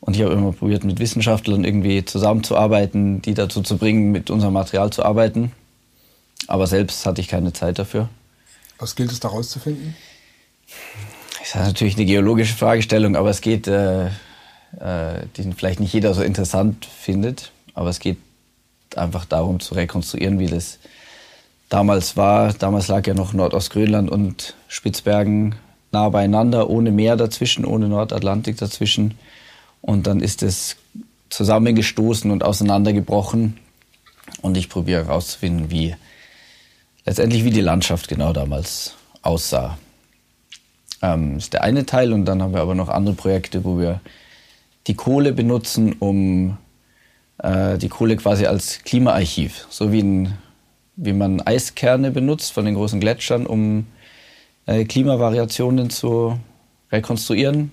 Und 0.00 0.16
ich 0.16 0.22
habe 0.22 0.32
immer 0.32 0.52
probiert, 0.52 0.82
mit 0.84 0.98
Wissenschaftlern 0.98 1.64
irgendwie 1.64 2.04
zusammenzuarbeiten, 2.04 3.20
die 3.20 3.34
dazu 3.34 3.62
zu 3.62 3.76
bringen, 3.76 4.12
mit 4.12 4.30
unserem 4.30 4.54
Material 4.54 4.90
zu 4.90 5.04
arbeiten. 5.04 5.52
Aber 6.46 6.66
selbst 6.66 7.04
hatte 7.04 7.20
ich 7.20 7.28
keine 7.28 7.52
Zeit 7.52 7.78
dafür. 7.78 8.08
Was 8.78 8.96
gilt 8.96 9.12
es 9.12 9.20
da 9.20 9.28
rauszufinden? 9.28 9.94
Das 11.38 11.48
ist 11.48 11.54
natürlich 11.54 11.96
eine 11.96 12.06
geologische 12.06 12.54
Fragestellung, 12.54 13.16
aber 13.16 13.30
es 13.30 13.42
geht, 13.42 13.66
äh, 13.66 14.06
äh, 14.06 14.10
die 15.36 15.52
vielleicht 15.52 15.80
nicht 15.80 15.92
jeder 15.92 16.14
so 16.14 16.22
interessant 16.22 16.86
findet. 16.86 17.52
Aber 17.74 17.90
es 17.90 17.98
geht 17.98 18.18
einfach 18.96 19.26
darum 19.26 19.60
zu 19.60 19.74
rekonstruieren, 19.74 20.38
wie 20.38 20.46
das 20.46 20.78
damals 21.68 22.16
war. 22.16 22.52
Damals 22.54 22.88
lag 22.88 23.06
ja 23.06 23.14
noch 23.14 23.32
Nordostgrönland 23.32 24.10
und 24.10 24.54
Spitzbergen 24.68 25.56
nah 25.92 26.08
beieinander, 26.08 26.70
ohne 26.70 26.90
Meer 26.90 27.16
dazwischen, 27.16 27.64
ohne 27.64 27.88
Nordatlantik 27.88 28.56
dazwischen. 28.56 29.14
Und 29.80 30.06
dann 30.06 30.20
ist 30.20 30.42
es 30.42 30.76
zusammengestoßen 31.30 32.30
und 32.30 32.44
auseinandergebrochen. 32.44 33.56
Und 34.42 34.56
ich 34.56 34.68
probiere 34.68 35.06
herauszufinden, 35.06 35.70
wie 35.70 35.94
letztendlich 37.04 37.44
wie 37.44 37.50
die 37.50 37.60
Landschaft 37.60 38.08
genau 38.08 38.32
damals 38.32 38.94
aussah. 39.22 39.78
Ähm, 41.02 41.38
ist 41.38 41.52
der 41.52 41.62
eine 41.62 41.86
Teil 41.86 42.12
und 42.12 42.26
dann 42.26 42.42
haben 42.42 42.52
wir 42.54 42.60
aber 42.60 42.74
noch 42.74 42.88
andere 42.88 43.14
Projekte, 43.14 43.64
wo 43.64 43.78
wir 43.78 44.00
die 44.86 44.94
Kohle 44.94 45.32
benutzen, 45.32 45.94
um 45.98 46.58
äh, 47.38 47.78
die 47.78 47.88
Kohle 47.88 48.16
quasi 48.16 48.46
als 48.46 48.82
Klimaarchiv, 48.84 49.66
so 49.70 49.92
wie, 49.92 50.02
ein, 50.02 50.38
wie 50.96 51.12
man 51.12 51.40
Eiskerne 51.40 52.10
benutzt 52.10 52.52
von 52.52 52.64
den 52.64 52.74
großen 52.74 53.00
Gletschern, 53.00 53.46
um 53.46 53.86
Klimavariationen 54.84 55.90
zu 55.90 56.38
rekonstruieren, 56.92 57.72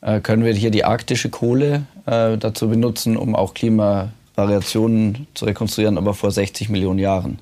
äh, 0.00 0.20
können 0.20 0.44
wir 0.44 0.52
hier 0.52 0.70
die 0.70 0.84
arktische 0.84 1.30
Kohle 1.30 1.86
äh, 2.06 2.36
dazu 2.36 2.68
benutzen, 2.68 3.16
um 3.16 3.34
auch 3.34 3.54
Klimavariationen 3.54 5.26
zu 5.34 5.44
rekonstruieren, 5.44 5.98
aber 5.98 6.14
vor 6.14 6.30
60 6.30 6.68
Millionen 6.68 6.98
Jahren. 6.98 7.38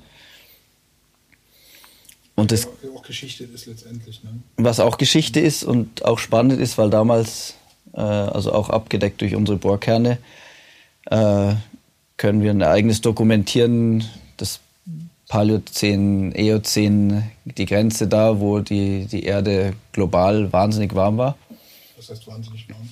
Und 2.35 2.51
das, 2.51 2.67
ja, 2.83 2.89
auch 2.95 3.03
Geschichte 3.03 3.43
ist 3.43 3.65
letztendlich. 3.65 4.23
Ne? 4.23 4.29
Was 4.57 4.79
auch 4.79 4.97
Geschichte 4.97 5.39
ist 5.39 5.63
und 5.63 6.05
auch 6.05 6.19
spannend 6.19 6.59
ist, 6.59 6.77
weil 6.77 6.89
damals, 6.89 7.55
äh, 7.93 7.99
also 7.99 8.53
auch 8.53 8.69
abgedeckt 8.69 9.21
durch 9.21 9.35
unsere 9.35 9.57
Bohrkerne, 9.57 10.17
äh, 11.05 11.53
können 12.17 12.41
wir 12.41 12.51
ein 12.51 12.61
Ereignis 12.61 13.01
dokumentieren, 13.01 14.05
Paläozän, 15.31 16.33
Eozän, 16.35 17.31
die 17.45 17.65
Grenze 17.65 18.05
da, 18.05 18.41
wo 18.41 18.59
die, 18.59 19.05
die 19.05 19.23
Erde 19.23 19.73
global 19.93 20.51
wahnsinnig 20.51 20.93
warm 20.93 21.17
war. 21.17 21.37
Was 21.95 22.09
heißt 22.09 22.27
wahnsinnig 22.27 22.67
warm? 22.69 22.89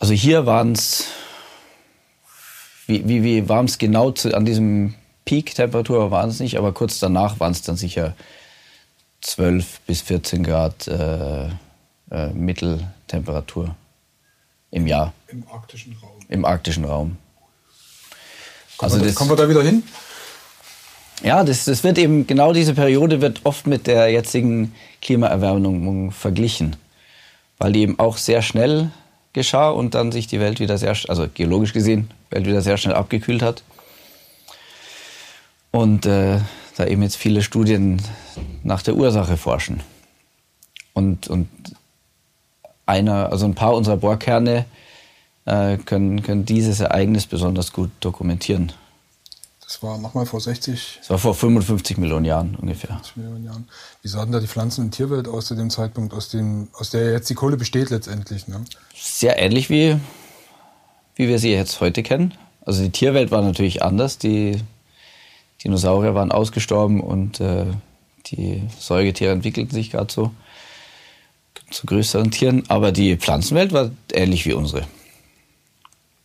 Also 0.00 0.14
hier 0.14 0.46
waren 0.46 0.72
es, 0.72 1.04
wie, 2.88 3.06
wie, 3.08 3.22
wie 3.22 3.48
warm 3.48 3.66
es 3.66 3.78
genau 3.78 4.10
zu, 4.10 4.34
an 4.34 4.46
diesem 4.46 4.94
Peak-Temperatur 5.26 6.10
waren 6.10 6.28
es 6.28 6.40
nicht, 6.40 6.58
aber 6.58 6.72
kurz 6.72 6.98
danach 6.98 7.38
waren 7.38 7.52
es 7.52 7.62
dann 7.62 7.76
sicher 7.76 8.16
12 9.20 9.80
bis 9.86 10.00
14 10.02 10.42
Grad 10.42 10.88
äh, 10.88 11.50
äh, 12.10 12.32
Mitteltemperatur 12.34 13.76
im 14.72 14.88
Jahr. 14.88 15.12
Im 15.28 15.46
arktischen 15.46 15.96
Raum. 16.02 16.18
Im 16.28 16.44
arktischen 16.44 16.84
Raum. 16.84 17.16
Kommen, 18.76 18.92
also 18.92 18.98
wir, 18.98 19.06
das, 19.06 19.14
kommen 19.14 19.30
wir 19.30 19.36
da 19.36 19.48
wieder 19.48 19.62
hin? 19.62 19.84
Ja, 21.22 21.42
das, 21.42 21.64
das 21.64 21.82
wird 21.82 21.98
eben, 21.98 22.26
genau 22.26 22.52
diese 22.52 22.74
Periode 22.74 23.20
wird 23.20 23.40
oft 23.44 23.66
mit 23.66 23.86
der 23.86 24.08
jetzigen 24.08 24.74
Klimaerwärmung 25.02 26.12
verglichen, 26.12 26.76
weil 27.58 27.72
die 27.72 27.80
eben 27.80 27.98
auch 27.98 28.16
sehr 28.16 28.42
schnell 28.42 28.90
geschah 29.32 29.70
und 29.70 29.94
dann 29.94 30.12
sich 30.12 30.26
die 30.26 30.40
Welt 30.40 30.60
wieder 30.60 30.78
sehr, 30.78 30.96
also 31.08 31.26
geologisch 31.32 31.72
gesehen, 31.72 32.10
Welt 32.30 32.46
wieder 32.46 32.62
sehr 32.62 32.76
schnell 32.76 32.94
abgekühlt 32.94 33.42
hat. 33.42 33.62
Und 35.70 36.06
äh, 36.06 36.38
da 36.76 36.86
eben 36.86 37.02
jetzt 37.02 37.16
viele 37.16 37.42
Studien 37.42 38.00
nach 38.62 38.82
der 38.82 38.94
Ursache 38.94 39.36
forschen. 39.36 39.80
Und, 40.94 41.28
und 41.28 41.48
einer, 42.86 43.30
also 43.30 43.44
ein 43.44 43.54
paar 43.54 43.74
unserer 43.74 43.96
Bohrkerne 43.96 44.64
äh, 45.44 45.76
können, 45.78 46.22
können 46.22 46.44
dieses 46.44 46.80
Ereignis 46.80 47.26
besonders 47.26 47.72
gut 47.72 47.90
dokumentieren. 48.00 48.72
Das 49.78 49.88
war 49.88 49.98
nochmal 49.98 50.26
vor 50.26 50.40
60? 50.40 50.96
Das 50.98 51.10
war 51.10 51.18
vor 51.18 51.36
55 51.36 51.98
Millionen 51.98 52.24
Jahren 52.24 52.56
ungefähr. 52.56 52.90
50 52.96 53.16
Millionen 53.16 53.44
Jahren. 53.44 53.68
Wie 54.02 54.08
sah 54.08 54.24
denn 54.24 54.32
da 54.32 54.40
die 54.40 54.48
Pflanzen- 54.48 54.86
und 54.86 54.90
Tierwelt 54.90 55.28
aus 55.28 55.46
zu 55.46 55.54
dem 55.54 55.70
Zeitpunkt, 55.70 56.12
aus, 56.14 56.30
dem, 56.30 56.66
aus 56.72 56.90
der 56.90 57.12
jetzt 57.12 57.30
die 57.30 57.34
Kohle 57.34 57.56
besteht 57.56 57.90
letztendlich? 57.90 58.48
Ne? 58.48 58.64
Sehr 58.96 59.38
ähnlich 59.38 59.70
wie, 59.70 59.96
wie 61.14 61.28
wir 61.28 61.38
sie 61.38 61.52
jetzt 61.52 61.80
heute 61.80 62.02
kennen. 62.02 62.34
Also 62.66 62.82
die 62.82 62.90
Tierwelt 62.90 63.30
war 63.30 63.40
natürlich 63.40 63.80
anders. 63.80 64.18
Die 64.18 64.60
Dinosaurier 65.62 66.12
waren 66.12 66.32
ausgestorben 66.32 67.00
und 67.00 67.38
äh, 67.38 67.66
die 68.26 68.64
Säugetiere 68.80 69.30
entwickelten 69.30 69.76
sich 69.76 69.92
gerade 69.92 70.12
so 70.12 70.32
zu 71.70 71.86
größeren 71.86 72.32
Tieren. 72.32 72.64
Aber 72.66 72.90
die 72.90 73.16
Pflanzenwelt 73.16 73.72
war 73.72 73.92
ähnlich 74.12 74.44
wie 74.44 74.54
unsere. 74.54 74.88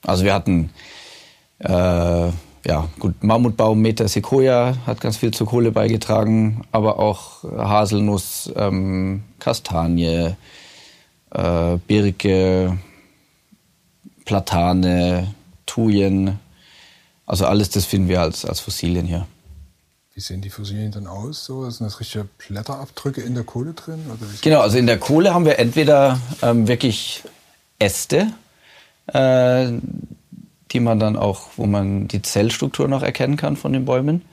Also 0.01 0.23
wir 0.23 0.33
hatten 0.33 0.71
äh, 1.59 2.31
ja 2.65 2.89
gut 2.99 3.23
Mammutbaum, 3.23 3.81
Meter 3.81 4.07
Sequoia 4.07 4.75
hat 4.85 5.01
ganz 5.01 5.17
viel 5.17 5.31
zur 5.31 5.47
Kohle 5.47 5.71
beigetragen, 5.71 6.63
aber 6.71 6.99
auch 6.99 7.43
Haselnuss, 7.43 8.51
ähm, 8.55 9.23
Kastanie, 9.39 10.35
äh, 11.31 11.77
Birke, 11.87 12.77
Platane, 14.25 15.33
Thujen, 15.65 16.39
also 17.25 17.45
alles 17.45 17.69
das 17.69 17.85
finden 17.85 18.09
wir 18.09 18.21
als, 18.21 18.45
als 18.45 18.59
Fossilien 18.59 19.05
hier. 19.05 19.27
Wie 20.13 20.19
sehen 20.19 20.41
die 20.41 20.49
Fossilien 20.51 20.91
dann 20.91 21.07
aus? 21.07 21.45
So? 21.45 21.67
Sind 21.69 21.87
das 21.87 21.99
richtige 21.99 22.27
Blätterabdrücke 22.37 23.21
in 23.21 23.33
der 23.33 23.43
Kohle 23.43 23.73
drin? 23.73 23.99
genau, 24.41 24.61
also 24.61 24.77
in 24.77 24.85
der 24.85 24.99
Kohle 24.99 25.33
haben 25.33 25.45
wir 25.45 25.57
entweder 25.57 26.19
ähm, 26.43 26.67
wirklich 26.67 27.23
Äste, 27.79 28.31
äh, 29.07 29.71
die 30.73 30.79
man 30.79 30.99
dann 30.99 31.15
auch, 31.15 31.49
wo 31.55 31.65
man 31.65 32.07
die 32.07 32.21
Zellstruktur 32.21 32.87
noch 32.87 33.03
erkennen 33.03 33.37
kann 33.37 33.55
von 33.55 33.73
den 33.73 33.85
Bäumen. 33.85 34.23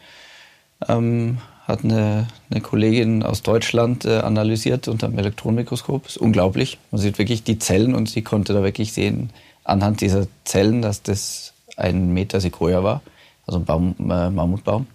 Ähm, 0.89 1.39
hat 1.67 1.85
eine, 1.85 2.27
eine, 2.51 2.61
Kollegin 2.61 3.23
aus 3.23 3.43
Deutschland 3.43 4.05
äh, 4.05 4.19
analysiert 4.19 4.89
unter 4.89 5.09
dem 5.09 5.19
Elektronenmikroskop. 5.19 6.07
Ist 6.07 6.17
unglaublich. 6.17 6.79
Man 6.91 7.01
sieht 7.01 7.19
wirklich 7.19 7.45
die 7.45 7.59
Zellen 7.59 7.95
und 7.95 8.09
sie 8.09 8.23
konnte 8.23 8.55
da 8.55 8.63
wirklich 8.63 8.93
sehen, 8.93 9.31
anhand 9.65 10.01
dieser 10.01 10.27
Zellen, 10.45 10.83
dass 10.83 11.03
das 11.03 11.53
ein 11.77 12.13
Meter 12.13 12.41
Sequoia 12.41 12.83
war, 12.83 13.03
also 13.47 13.61
ein 13.61 13.65
Baum, 13.65 13.95
äh, 13.99 14.31
Mammutbaum. 14.31 14.87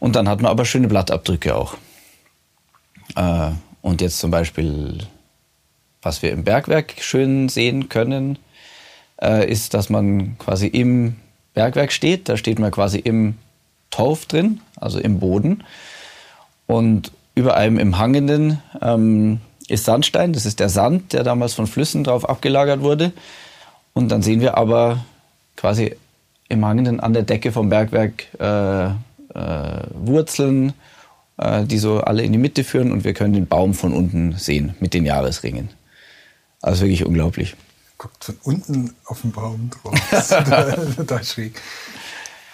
Und 0.00 0.16
dann 0.16 0.28
hat 0.28 0.40
man 0.40 0.50
aber 0.50 0.64
schöne 0.64 0.88
Blattabdrücke 0.88 1.54
auch. 1.54 1.76
Äh, 3.14 3.50
und 3.82 4.00
jetzt 4.00 4.18
zum 4.18 4.30
Beispiel, 4.30 4.98
was 6.02 6.22
wir 6.22 6.32
im 6.32 6.44
Bergwerk 6.44 6.94
schön 7.00 7.48
sehen 7.48 7.88
können, 7.88 8.38
äh, 9.20 9.50
ist, 9.50 9.74
dass 9.74 9.90
man 9.90 10.38
quasi 10.38 10.66
im 10.66 11.16
Bergwerk 11.54 11.92
steht. 11.92 12.28
Da 12.28 12.36
steht 12.36 12.58
man 12.58 12.70
quasi 12.70 12.98
im 12.98 13.34
Torf 13.90 14.26
drin, 14.26 14.60
also 14.76 14.98
im 14.98 15.18
Boden. 15.18 15.64
Und 16.66 17.12
über 17.34 17.56
einem 17.56 17.78
im 17.78 17.98
Hangenden 17.98 18.60
ähm, 18.82 19.40
ist 19.68 19.84
Sandstein. 19.84 20.32
Das 20.32 20.46
ist 20.46 20.60
der 20.60 20.68
Sand, 20.68 21.12
der 21.12 21.24
damals 21.24 21.54
von 21.54 21.66
Flüssen 21.66 22.04
drauf 22.04 22.28
abgelagert 22.28 22.80
wurde. 22.80 23.12
Und 23.92 24.10
dann 24.10 24.22
sehen 24.22 24.40
wir 24.40 24.56
aber 24.56 25.04
quasi 25.56 25.96
im 26.48 26.64
Hangenden 26.64 27.00
an 27.00 27.12
der 27.12 27.22
Decke 27.22 27.52
vom 27.52 27.68
Bergwerk 27.68 28.26
äh, 28.38 28.86
äh, 28.86 28.92
Wurzeln, 29.94 30.72
äh, 31.36 31.64
die 31.64 31.78
so 31.78 32.00
alle 32.00 32.22
in 32.22 32.32
die 32.32 32.38
Mitte 32.38 32.64
führen 32.64 32.92
und 32.92 33.04
wir 33.04 33.14
können 33.14 33.34
den 33.34 33.46
Baum 33.46 33.74
von 33.74 33.92
unten 33.92 34.32
sehen 34.32 34.74
mit 34.80 34.94
den 34.94 35.04
Jahresringen. 35.04 35.70
Also 36.62 36.82
wirklich 36.82 37.04
unglaublich. 37.04 37.54
Guckt 37.98 38.24
von 38.24 38.38
unten 38.44 38.94
auf 39.04 39.22
den 39.22 39.32
Baum 39.32 39.70
drauf. 39.70 39.94
da, 41.06 41.22
schräg. 41.22 41.60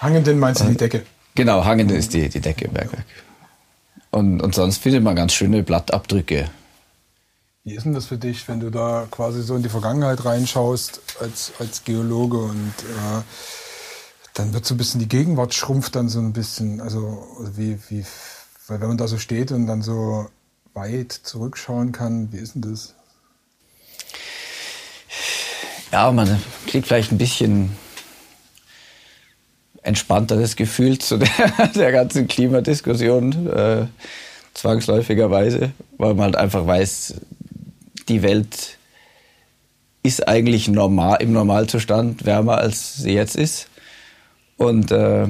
Hangenden 0.01 0.39
meinst 0.39 0.63
du 0.63 0.65
die 0.65 0.77
Decke? 0.77 1.05
Genau, 1.35 1.65
Hangenden 1.65 1.97
ist 1.97 2.15
die, 2.15 2.29
die 2.29 2.41
Decke 2.41 2.65
im 2.65 2.73
Bergwerk. 2.73 3.05
Und, 4.11 4.41
und 4.41 4.55
sonst 4.55 4.79
findet 4.79 5.03
man 5.03 5.17
ganz 5.17 5.35
schöne 5.35 5.63
Blattabdrücke 5.63 6.49
wie 7.65 7.75
ist 7.75 7.85
denn 7.85 7.95
das 7.95 8.07
für 8.07 8.19
dich, 8.19 8.47
wenn 8.47 8.61
du 8.61 8.71
da 8.71 9.09
quasi 9.11 9.43
so 9.43 9.57
in 9.57 9.63
die 9.63 9.71
Vergangenheit 9.71 10.25
reinschaust 10.27 11.01
als, 11.19 11.53
als 11.59 11.83
Geologe 11.85 12.37
und 12.37 12.75
äh, 12.81 13.23
dann 14.35 14.53
wird 14.53 14.67
so 14.67 14.75
ein 14.75 14.77
bisschen 14.77 15.01
die 15.01 15.09
Gegenwart 15.09 15.55
schrumpft 15.55 15.97
dann 15.97 16.11
so 16.11 16.19
ein 16.19 16.35
bisschen, 16.35 16.83
also 16.83 17.27
wie, 17.57 17.79
wie, 17.89 18.05
weil 18.67 18.81
wenn 18.81 18.89
man 18.89 18.99
da 18.99 19.09
so 19.09 19.17
steht 19.17 19.51
und 19.51 19.67
dann 19.67 19.81
so 19.81 20.29
weit 20.75 21.13
zurückschauen 21.13 21.93
kann, 21.93 22.31
wie 22.33 22.39
ist 22.39 22.55
denn 22.55 22.63
das? 22.63 22.95
Ja, 25.95 26.11
man 26.11 26.41
kriegt 26.67 26.89
vielleicht 26.89 27.13
ein 27.13 27.19
bisschen 27.19 27.71
entspannteres 29.85 30.57
Gefühl 30.57 30.99
zu 30.99 31.19
der, 31.19 31.29
der 31.77 31.93
ganzen 31.93 32.27
Klimadiskussion. 32.27 33.47
Äh, 33.47 33.87
zwangsläufigerweise, 34.55 35.71
weil 35.97 36.15
man 36.15 36.25
halt 36.25 36.37
einfach 36.37 36.67
weiß, 36.67 37.15
die 38.09 38.23
Welt 38.23 38.79
ist 40.03 40.27
eigentlich 40.27 40.67
normal, 40.67 41.19
im 41.21 41.33
Normalzustand 41.33 42.27
wärmer, 42.27 42.59
als 42.59 42.97
sie 42.97 43.13
jetzt 43.13 43.37
ist. 43.37 43.69
Und, 44.57 44.91
äh, 44.91 45.29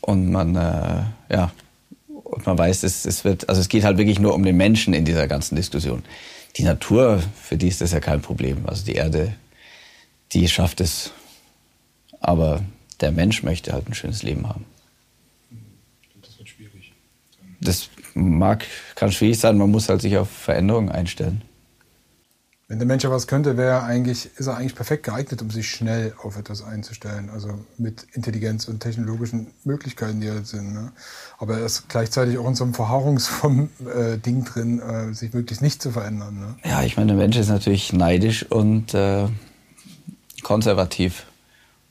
und 0.00 0.32
man, 0.32 0.56
äh, 0.56 1.32
ja, 1.32 1.52
und 2.08 2.44
man 2.44 2.58
weiß, 2.58 2.82
es, 2.82 3.04
es 3.04 3.22
wird, 3.22 3.48
also 3.48 3.60
es 3.60 3.68
geht 3.68 3.84
halt 3.84 3.98
wirklich 3.98 4.18
nur 4.18 4.34
um 4.34 4.42
den 4.42 4.56
Menschen 4.56 4.94
in 4.94 5.04
dieser 5.04 5.28
ganzen 5.28 5.54
Diskussion. 5.54 6.02
Die 6.56 6.62
Natur, 6.62 7.22
für 7.40 7.56
die 7.56 7.68
ist 7.68 7.80
das 7.80 7.92
ja 7.92 8.00
kein 8.00 8.20
Problem. 8.20 8.66
Also 8.66 8.84
die 8.84 8.94
Erde, 8.94 9.34
die 10.32 10.48
schafft 10.48 10.80
es. 10.80 11.12
Aber 12.20 12.62
der 13.00 13.12
Mensch 13.12 13.42
möchte 13.42 13.72
halt 13.72 13.88
ein 13.88 13.94
schönes 13.94 14.22
Leben 14.22 14.48
haben. 14.48 14.64
Das 16.20 16.38
wird 16.38 16.48
schwierig. 16.48 16.92
Das 17.60 17.88
mag, 18.14 18.66
kann 18.94 19.12
schwierig 19.12 19.38
sein, 19.38 19.56
man 19.56 19.70
muss 19.70 19.88
halt 19.88 20.02
sich 20.02 20.16
auf 20.16 20.30
Veränderungen 20.30 20.90
einstellen. 20.90 21.42
Wenn 22.70 22.78
der 22.78 22.86
Mensch 22.86 23.02
ja 23.02 23.10
was 23.10 23.26
könnte, 23.26 23.56
wäre 23.56 23.82
eigentlich, 23.82 24.30
ist 24.36 24.46
er 24.46 24.56
eigentlich 24.56 24.76
perfekt 24.76 25.02
geeignet, 25.02 25.42
um 25.42 25.50
sich 25.50 25.68
schnell 25.68 26.14
auf 26.22 26.38
etwas 26.38 26.62
einzustellen. 26.62 27.28
Also 27.28 27.48
mit 27.78 28.06
Intelligenz 28.12 28.68
und 28.68 28.78
technologischen 28.78 29.48
Möglichkeiten, 29.64 30.20
die 30.20 30.28
jetzt 30.28 30.50
sind. 30.50 30.72
Ne? 30.72 30.92
Aber 31.38 31.58
er 31.58 31.66
ist 31.66 31.88
gleichzeitig 31.88 32.38
auch 32.38 32.46
in 32.46 32.54
so 32.54 32.62
einem 32.62 32.74
Verharrungsding 32.74 33.70
äh, 33.92 34.18
drin, 34.44 34.78
äh, 34.78 35.12
sich 35.12 35.34
möglichst 35.34 35.62
nicht 35.62 35.82
zu 35.82 35.90
verändern. 35.90 36.38
Ne? 36.38 36.54
Ja, 36.62 36.84
ich 36.84 36.96
meine, 36.96 37.08
der 37.08 37.16
Mensch 37.16 37.36
ist 37.36 37.48
natürlich 37.48 37.92
neidisch 37.92 38.44
und 38.48 38.94
äh, 38.94 39.26
konservativ 40.44 41.26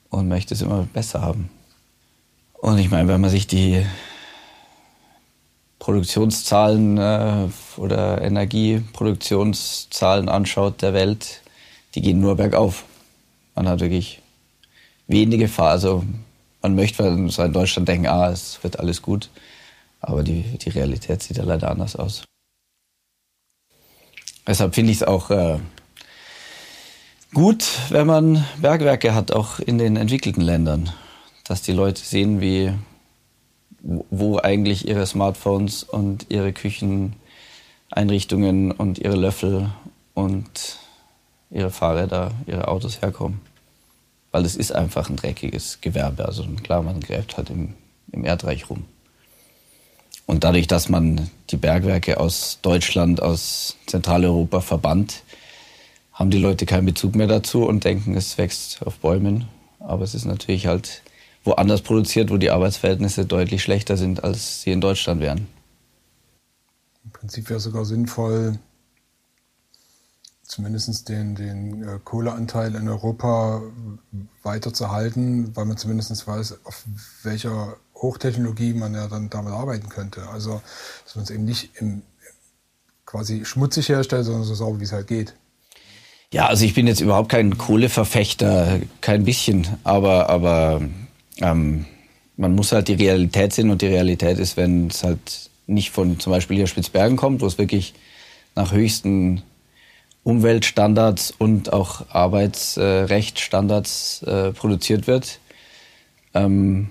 und 0.09 0.29
möchte 0.29 0.53
es 0.53 0.62
immer 0.62 0.88
besser 0.93 1.21
haben. 1.21 1.50
Und 2.53 2.77
ich 2.77 2.89
meine, 2.89 3.09
wenn 3.09 3.19
man 3.19 3.29
sich 3.29 3.48
die 3.48 3.86
Produktionszahlen 5.79 6.98
äh, 6.98 7.48
oder 7.77 8.21
Energieproduktionszahlen 8.21 10.29
anschaut 10.29 10.81
der 10.81 10.93
Welt, 10.93 11.41
die 11.95 12.01
gehen 12.01 12.19
nur 12.19 12.36
bergauf. 12.36 12.83
Man 13.55 13.67
hat 13.67 13.79
wirklich 13.79 14.21
wenige 15.07 15.45
Gefahr. 15.45 15.71
Also 15.71 16.03
man 16.62 16.75
möchte 16.75 17.29
so 17.29 17.43
in 17.43 17.53
Deutschland 17.53 17.88
denken, 17.88 18.07
ah, 18.07 18.29
es 18.29 18.62
wird 18.63 18.79
alles 18.79 19.01
gut. 19.01 19.29
Aber 20.01 20.24
die, 20.24 20.43
die 20.43 20.69
Realität 20.69 21.24
sieht 21.24 21.38
ja 21.38 21.43
leider 21.43 21.71
anders 21.71 21.95
aus. 21.95 22.24
Deshalb 24.48 24.75
finde 24.75 24.91
ich 24.91 24.98
es 24.98 25.03
auch 25.03 25.29
äh, 25.29 25.59
gut, 27.33 27.65
wenn 27.89 28.07
man 28.07 28.45
Bergwerke 28.62 29.13
hat, 29.13 29.31
auch 29.31 29.59
in 29.59 29.77
den 29.77 29.95
entwickelten 29.95 30.41
Ländern. 30.41 30.91
Dass 31.43 31.62
die 31.62 31.74
Leute 31.74 32.01
sehen, 32.01 32.41
wie 32.41 32.74
wo 33.81 34.39
eigentlich 34.39 34.88
ihre 34.88 35.05
Smartphones 35.05 35.83
und 35.83 36.27
ihre 36.29 36.53
Kücheneinrichtungen 36.53 38.71
und 38.71 39.00
ihre 39.00 39.15
Löffel 39.15 39.69
und 40.13 40.77
ihre 41.50 41.71
Fahrräder, 41.71 42.31
ihre 42.45 42.67
Autos 42.67 43.01
herkommen. 43.01 43.41
Weil 44.31 44.45
es 44.45 44.55
ist 44.55 44.71
einfach 44.71 45.09
ein 45.09 45.15
dreckiges 45.15 45.81
Gewerbe. 45.81 46.25
Also 46.25 46.45
klar, 46.63 46.83
man 46.83 47.00
gräbt 47.00 47.38
halt 47.38 47.50
im, 47.50 47.74
im 48.12 48.25
Erdreich 48.25 48.69
rum. 48.69 48.86
Und 50.25 50.43
dadurch, 50.43 50.67
dass 50.67 50.89
man 50.89 51.31
die 51.50 51.57
Bergwerke 51.57 52.19
aus 52.19 52.59
Deutschland, 52.62 53.19
aus 53.19 53.77
Zentraleuropa 53.88 54.62
verbannt, 54.62 55.24
haben 56.13 56.29
die 56.29 56.38
Leute 56.38 56.67
keinen 56.67 56.86
Bezug 56.86 57.15
mehr 57.15 57.25
dazu 57.25 57.65
und 57.65 57.83
denken, 57.83 58.15
es 58.15 58.38
wächst 58.38 58.86
auf 58.86 59.00
Bäumen. 59.00 59.48
Aber 59.79 60.03
es 60.03 60.13
ist 60.13 60.25
natürlich 60.25 60.67
halt 60.67 61.01
woanders 61.43 61.81
produziert, 61.81 62.29
wo 62.29 62.38
die 62.38 62.51
Arbeitsverhältnisse 62.51 63.25
deutlich 63.25 63.63
schlechter 63.63 63.98
sind, 63.98 64.24
als 64.24 64.62
sie 64.62 64.72
in 64.72 64.81
Deutschland 64.81 65.22
wären. 65.22 65.48
Im 67.03 67.12
Prinzip 67.12 67.50
wäre 67.50 67.58
es 67.58 67.63
sogar 67.63 67.86
sinnvoll, 67.86 68.60
zumindest 70.43 71.08
den, 71.10 71.36
den 71.36 71.84
äh, 71.84 72.00
Kohleanteil 72.03 72.75
in 72.75 72.90
Europa 72.90 73.61
weiter 74.44 74.74
zu 74.74 74.92
halten, 74.92 75.55
weil 75.55 75.66
man 75.66 75.77
zumindest 75.77 76.27
weiß, 76.27 76.66
auf 76.66 76.83
welcher 77.24 77.77
Hochtechnologie 77.96 78.74
man 78.74 78.94
ja 78.94 79.07
dann 79.07 79.29
damit 79.29 79.53
arbeiten 79.53 79.90
könnte. 79.90 80.27
Also, 80.27 80.61
dass 81.05 81.16
man 81.16 81.24
es 81.24 81.29
eben 81.29 81.46
nicht 81.46 81.72
im, 81.79 82.01
quasi 83.05 83.46
schmutzig 83.46 83.90
herstellt, 83.90 84.25
sondern 84.25 84.44
so 84.44 84.55
sauber, 84.55 84.79
wie 84.79 84.85
es 84.85 84.92
halt 84.92 85.07
geht. 85.07 85.35
Ja, 86.31 86.46
also 86.48 86.63
ich 86.63 86.75
bin 86.75 86.85
jetzt 86.85 87.01
überhaupt 87.01 87.29
kein 87.29 87.57
Kohleverfechter, 87.57 88.81
kein 89.01 89.24
bisschen, 89.25 89.68
aber, 89.83 90.29
aber 90.29 90.81
ähm, 91.41 91.85
man 92.37 92.55
muss 92.55 92.71
halt 92.71 92.87
die 92.87 92.93
Realität 92.93 93.53
sehen 93.53 93.69
und 93.69 93.81
die 93.81 93.87
Realität 93.87 94.39
ist, 94.39 94.57
wenn 94.57 94.87
es 94.87 95.03
halt 95.03 95.49
nicht 95.67 95.91
von 95.91 96.19
zum 96.19 96.31
Beispiel 96.31 96.57
hier 96.57 96.67
Spitzbergen 96.67 97.17
kommt, 97.17 97.41
wo 97.41 97.45
es 97.45 97.57
wirklich 97.57 97.93
nach 98.55 98.71
höchsten 98.71 99.41
Umweltstandards 100.23 101.33
und 101.37 101.73
auch 101.73 102.05
Arbeitsrechtsstandards 102.09 104.23
äh, 104.23 104.51
produziert 104.51 105.07
wird. 105.07 105.39
Ähm, 106.33 106.89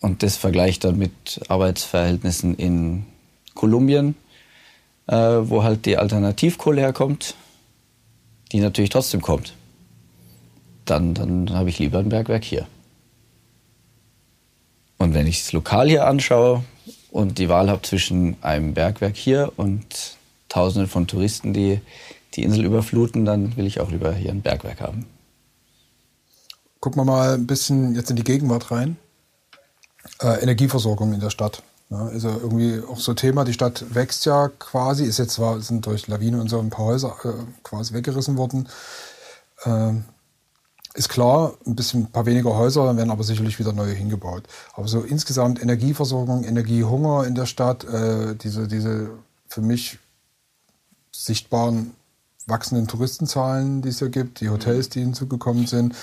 und 0.00 0.22
das 0.22 0.36
vergleicht 0.36 0.84
dann 0.84 0.98
mit 0.98 1.40
Arbeitsverhältnissen 1.48 2.54
in 2.56 3.06
Kolumbien, 3.54 4.14
äh, 5.06 5.16
wo 5.16 5.62
halt 5.62 5.86
die 5.86 5.96
Alternativkohle 5.96 6.80
herkommt, 6.80 7.34
die 8.52 8.60
natürlich 8.60 8.90
trotzdem 8.90 9.22
kommt. 9.22 9.54
Dann, 10.84 11.14
dann 11.14 11.52
habe 11.52 11.70
ich 11.70 11.78
lieber 11.78 11.98
ein 11.98 12.08
Bergwerk 12.08 12.44
hier. 12.44 12.66
Und 14.98 15.14
wenn 15.14 15.26
ich 15.26 15.42
das 15.42 15.52
Lokal 15.52 15.88
hier 15.88 16.06
anschaue 16.06 16.64
und 17.10 17.38
die 17.38 17.48
Wahl 17.48 17.70
habe 17.70 17.82
zwischen 17.82 18.36
einem 18.42 18.74
Bergwerk 18.74 19.16
hier 19.16 19.52
und 19.56 20.16
Tausenden 20.48 20.88
von 20.88 21.06
Touristen, 21.06 21.52
die 21.52 21.80
die 22.34 22.42
Insel 22.42 22.64
überfluten, 22.64 23.24
dann 23.24 23.56
will 23.56 23.66
ich 23.66 23.80
auch 23.80 23.90
lieber 23.90 24.12
hier 24.12 24.30
ein 24.30 24.42
Bergwerk 24.42 24.80
haben. 24.80 25.06
Gucken 26.80 27.00
wir 27.00 27.04
mal 27.04 27.34
ein 27.34 27.46
bisschen 27.46 27.94
jetzt 27.94 28.10
in 28.10 28.16
die 28.16 28.24
Gegenwart 28.24 28.70
rein. 28.70 28.96
Äh, 30.20 30.42
Energieversorgung 30.42 31.12
in 31.12 31.20
der 31.20 31.30
Stadt. 31.30 31.62
Ja, 31.90 32.08
ist 32.08 32.24
ja 32.24 32.34
irgendwie 32.34 32.82
auch 32.86 32.98
so 32.98 33.14
Thema. 33.14 33.44
Die 33.44 33.52
Stadt 33.52 33.94
wächst 33.94 34.26
ja 34.26 34.48
quasi, 34.48 35.04
ist 35.04 35.18
jetzt 35.18 35.34
zwar, 35.34 35.60
sind 35.60 35.86
durch 35.86 36.08
Lawine 36.08 36.40
und 36.40 36.48
so 36.48 36.58
ein 36.58 36.70
paar 36.70 36.86
Häuser 36.86 37.16
äh, 37.24 37.32
quasi 37.62 37.94
weggerissen 37.94 38.36
worden. 38.36 38.68
Äh, 39.64 39.94
ist 40.96 41.08
klar, 41.08 41.54
ein 41.66 41.76
bisschen 41.76 42.04
ein 42.04 42.10
paar 42.10 42.26
weniger 42.26 42.56
Häuser, 42.56 42.86
dann 42.86 42.96
werden 42.96 43.10
aber 43.10 43.22
sicherlich 43.22 43.58
wieder 43.58 43.72
neue 43.72 43.92
hingebaut. 43.92 44.44
Aber 44.74 44.88
so 44.88 45.02
insgesamt 45.02 45.62
Energieversorgung, 45.62 46.44
Energiehunger 46.44 47.26
in 47.26 47.34
der 47.34 47.46
Stadt, 47.46 47.84
äh, 47.84 48.34
diese, 48.34 48.66
diese 48.66 49.10
für 49.48 49.60
mich 49.60 49.98
sichtbaren 51.12 51.92
wachsenden 52.46 52.86
Touristenzahlen, 52.86 53.82
die 53.82 53.90
es 53.90 53.98
hier 53.98 54.08
gibt, 54.08 54.40
die 54.40 54.48
Hotels, 54.48 54.88
die 54.88 55.00
hinzugekommen 55.00 55.66
sind, 55.66 55.94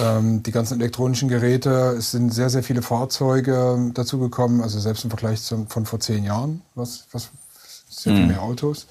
ähm, 0.00 0.42
die 0.42 0.52
ganzen 0.52 0.80
elektronischen 0.80 1.28
Geräte, 1.28 1.94
es 1.98 2.10
sind 2.10 2.32
sehr, 2.32 2.50
sehr 2.50 2.62
viele 2.62 2.82
Fahrzeuge 2.82 3.90
dazugekommen, 3.94 4.60
also 4.60 4.80
selbst 4.80 5.04
im 5.04 5.10
Vergleich 5.10 5.42
zum, 5.42 5.68
von 5.68 5.86
vor 5.86 6.00
zehn 6.00 6.24
Jahren, 6.24 6.62
was, 6.74 7.06
was 7.12 7.30
sehr 7.88 8.14
viel 8.14 8.22
mhm. 8.22 8.28
mehr 8.28 8.42
Autos 8.42 8.86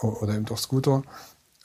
oder 0.00 0.34
eben 0.34 0.44
doch 0.44 0.58
Scooter. 0.58 1.02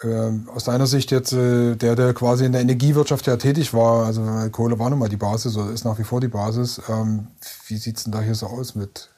Ähm, 0.04 0.50
aus 0.54 0.64
deiner 0.64 0.88
Sicht 0.88 1.12
jetzt, 1.12 1.32
äh, 1.34 1.76
der, 1.76 1.96
der 1.96 2.14
quasi 2.14 2.46
in 2.46 2.54
der 2.54 2.62
Energiewirtschaft 2.62 3.28
ja 3.28 3.38
tätig 3.38 3.74
war, 3.74 4.06
also 4.06 4.22
Kohle 4.52 4.80
war 4.80 4.90
nun 4.90 5.00
mal 5.00 5.10
die 5.10 5.18
Basis 5.18 5.56
oder 5.56 5.72
ist 5.72 5.86
nach 5.86 6.00
wie 6.00 6.04
vor 6.04 6.20
die 6.22 6.28
Basis. 6.28 6.82
Ähm, 6.90 7.28
wie 7.68 7.78
sieht's 7.78 8.04
denn 8.04 8.12
da 8.12 8.22
hier 8.22 8.36
so 8.36 8.48
aus 8.48 8.74
mit 8.74 9.10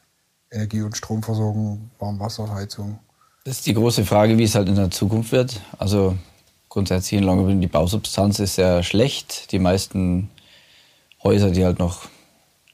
Energie- 0.52 0.82
und 0.82 0.98
Stromversorgung, 0.98 1.90
Warmwasserheizung? 2.00 3.00
Das 3.46 3.58
ist 3.58 3.66
die 3.66 3.74
große 3.74 4.06
Frage, 4.06 4.38
wie 4.38 4.44
es 4.44 4.56
halt 4.56 4.68
in 4.68 4.76
der 4.76 4.92
Zukunft 4.92 5.32
wird. 5.32 5.62
Also 5.78 6.16
grundsätzlich 6.70 7.20
in 7.20 7.26
Longyearbyen, 7.26 7.62
die 7.62 7.68
Bausubstanz 7.68 8.40
ist 8.40 8.56
sehr 8.56 8.84
schlecht. 8.84 9.52
Die 9.52 9.60
meisten 9.60 10.30
Häuser, 11.24 11.52
die 11.52 11.64
halt 11.64 11.80
noch 11.80 12.10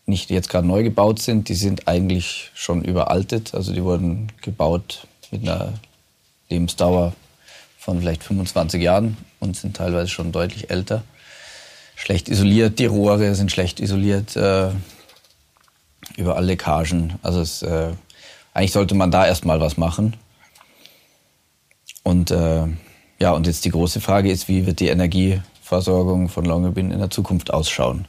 nicht 0.06 0.32
jetzt 0.32 0.50
gerade 0.50 0.68
neu 0.68 0.84
gebaut 0.84 1.20
sind, 1.20 1.50
die 1.50 1.56
sind 1.56 1.88
eigentlich 1.88 2.52
schon 2.56 2.84
überaltet. 2.84 3.54
Also 3.54 3.74
die 3.74 3.84
wurden 3.84 4.32
gebaut 4.42 5.08
mit 5.32 5.44
einer 5.44 5.74
Lebensdauer 6.50 7.14
von 7.80 8.02
vielleicht 8.02 8.24
25 8.24 8.84
Jahren 8.84 9.18
und 9.40 9.56
sind 9.56 9.78
teilweise 9.78 10.10
schon 10.10 10.34
deutlich 10.34 10.70
älter. 10.70 11.04
Schlecht 11.96 12.28
isoliert, 12.28 12.78
die 12.78 12.86
Rohre 12.86 13.34
sind 13.36 13.52
schlecht 13.52 13.80
isoliert, 13.80 14.36
äh, 14.36 14.70
überall 16.18 16.46
Leckagen. 16.46 17.16
Also 17.24 17.40
es, 17.40 17.62
äh, 17.62 17.94
eigentlich 18.54 18.74
sollte 18.74 18.96
man 18.96 19.12
da 19.12 19.26
erstmal 19.26 19.62
was 19.62 19.78
machen. 19.78 20.18
Und 22.04 22.32
äh, 22.32 22.68
ja, 23.20 23.32
und 23.32 23.48
jetzt 23.48 23.64
die 23.64 23.72
große 23.72 24.02
Frage 24.02 24.30
ist, 24.30 24.50
wie 24.50 24.66
wird 24.66 24.82
die 24.82 24.90
Energieversorgung 24.90 26.28
von 26.28 26.46
Longyearbyen 26.46 26.92
in 26.92 27.00
der 27.00 27.10
Zukunft 27.10 27.54
ausschauen? 27.54 28.08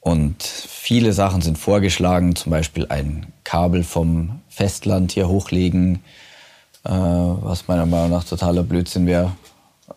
Und 0.00 0.42
viele 0.42 1.12
Sachen 1.12 1.42
sind 1.42 1.58
vorgeschlagen, 1.58 2.36
zum 2.36 2.50
Beispiel 2.50 2.86
ein 2.88 3.32
Kabel 3.44 3.84
vom 3.84 4.40
Festland 4.48 5.12
hier 5.12 5.28
hochlegen, 5.28 6.02
äh, 6.84 6.90
was 6.90 7.68
meiner 7.68 7.86
Meinung 7.86 8.10
nach 8.10 8.24
totaler 8.24 8.62
Blödsinn 8.62 9.06
wäre. 9.06 9.32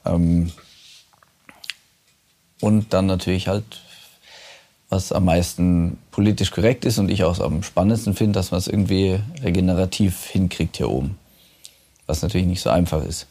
Ähm, 0.06 0.52
und 2.62 2.93
dann 2.93 3.06
natürlich 3.06 3.48
halt, 3.48 3.82
was 4.89 5.12
am 5.12 5.26
meisten 5.26 5.98
politisch 6.12 6.52
korrekt 6.52 6.86
ist 6.86 6.98
und 6.98 7.10
ich 7.10 7.24
auch 7.24 7.39
am 7.39 7.63
spannendsten 7.63 8.13
finde, 8.13 8.34
dass 8.34 8.52
man 8.52 8.60
es 8.60 8.67
irgendwie 8.67 9.19
regenerativ 9.41 10.26
hinkriegt 10.26 10.78
hier 10.78 10.89
oben. 10.89 11.17
Was 12.06 12.22
natürlich 12.22 12.48
nicht 12.48 12.62
so 12.62 12.69
einfach 12.69 13.04
ist. 13.04 13.28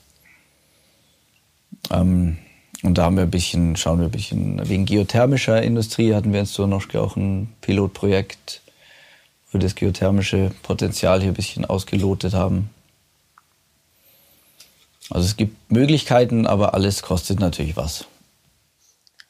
Ähm, 1.91 2.39
und 2.83 2.99
da 2.99 3.05
haben 3.05 3.17
wir 3.17 3.23
ein 3.23 3.31
bisschen, 3.31 3.77
schauen 3.77 4.01
wir 4.01 4.07
ein 4.07 4.13
bisschen, 4.13 4.69
wegen 4.69 4.87
geothermischer 4.87 5.63
Industrie 5.63 6.15
hatten 6.15 6.33
wir 6.33 6.41
in 6.41 6.47
Stornoschke 6.47 7.01
auch 7.01 7.17
ein 7.17 7.53
Pilotprojekt, 7.61 8.61
wo 9.47 9.59
wir 9.59 9.61
das 9.61 9.77
geothermische 9.77 10.51
Potenzial 10.63 11.21
hier 11.21 11.31
ein 11.31 11.35
bisschen 11.35 11.65
ausgelotet 11.65 12.35
haben. 12.35 12.71
Also 15.13 15.27
es 15.27 15.37
gibt 15.37 15.71
Möglichkeiten, 15.71 16.47
aber 16.47 16.75
alles 16.75 17.03
kostet 17.03 17.39
natürlich 17.39 17.77
was. 17.77 18.07